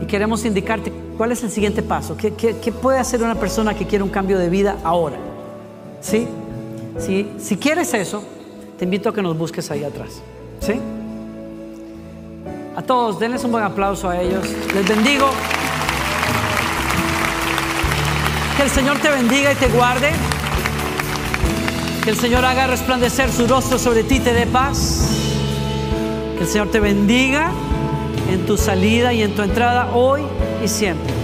[0.00, 2.16] y queremos indicarte cuál es el siguiente paso.
[2.16, 5.16] ¿Qué, puede hacer una persona que quiere un cambio de vida ahora?
[6.00, 6.26] ¿Sí?
[6.98, 8.22] Si, si quieres eso,
[8.78, 10.20] te invito a que nos busques ahí atrás.
[10.60, 10.80] ¿Sí?
[12.76, 14.44] A todos, denles un buen aplauso a ellos.
[14.74, 15.30] Les bendigo.
[18.56, 20.10] Que el Señor te bendiga y te guarde.
[22.02, 25.08] Que el Señor haga resplandecer su rostro sobre ti y te dé paz.
[26.36, 27.52] Que el Señor te bendiga
[28.32, 30.22] en tu salida y en tu entrada hoy
[30.64, 31.23] y siempre.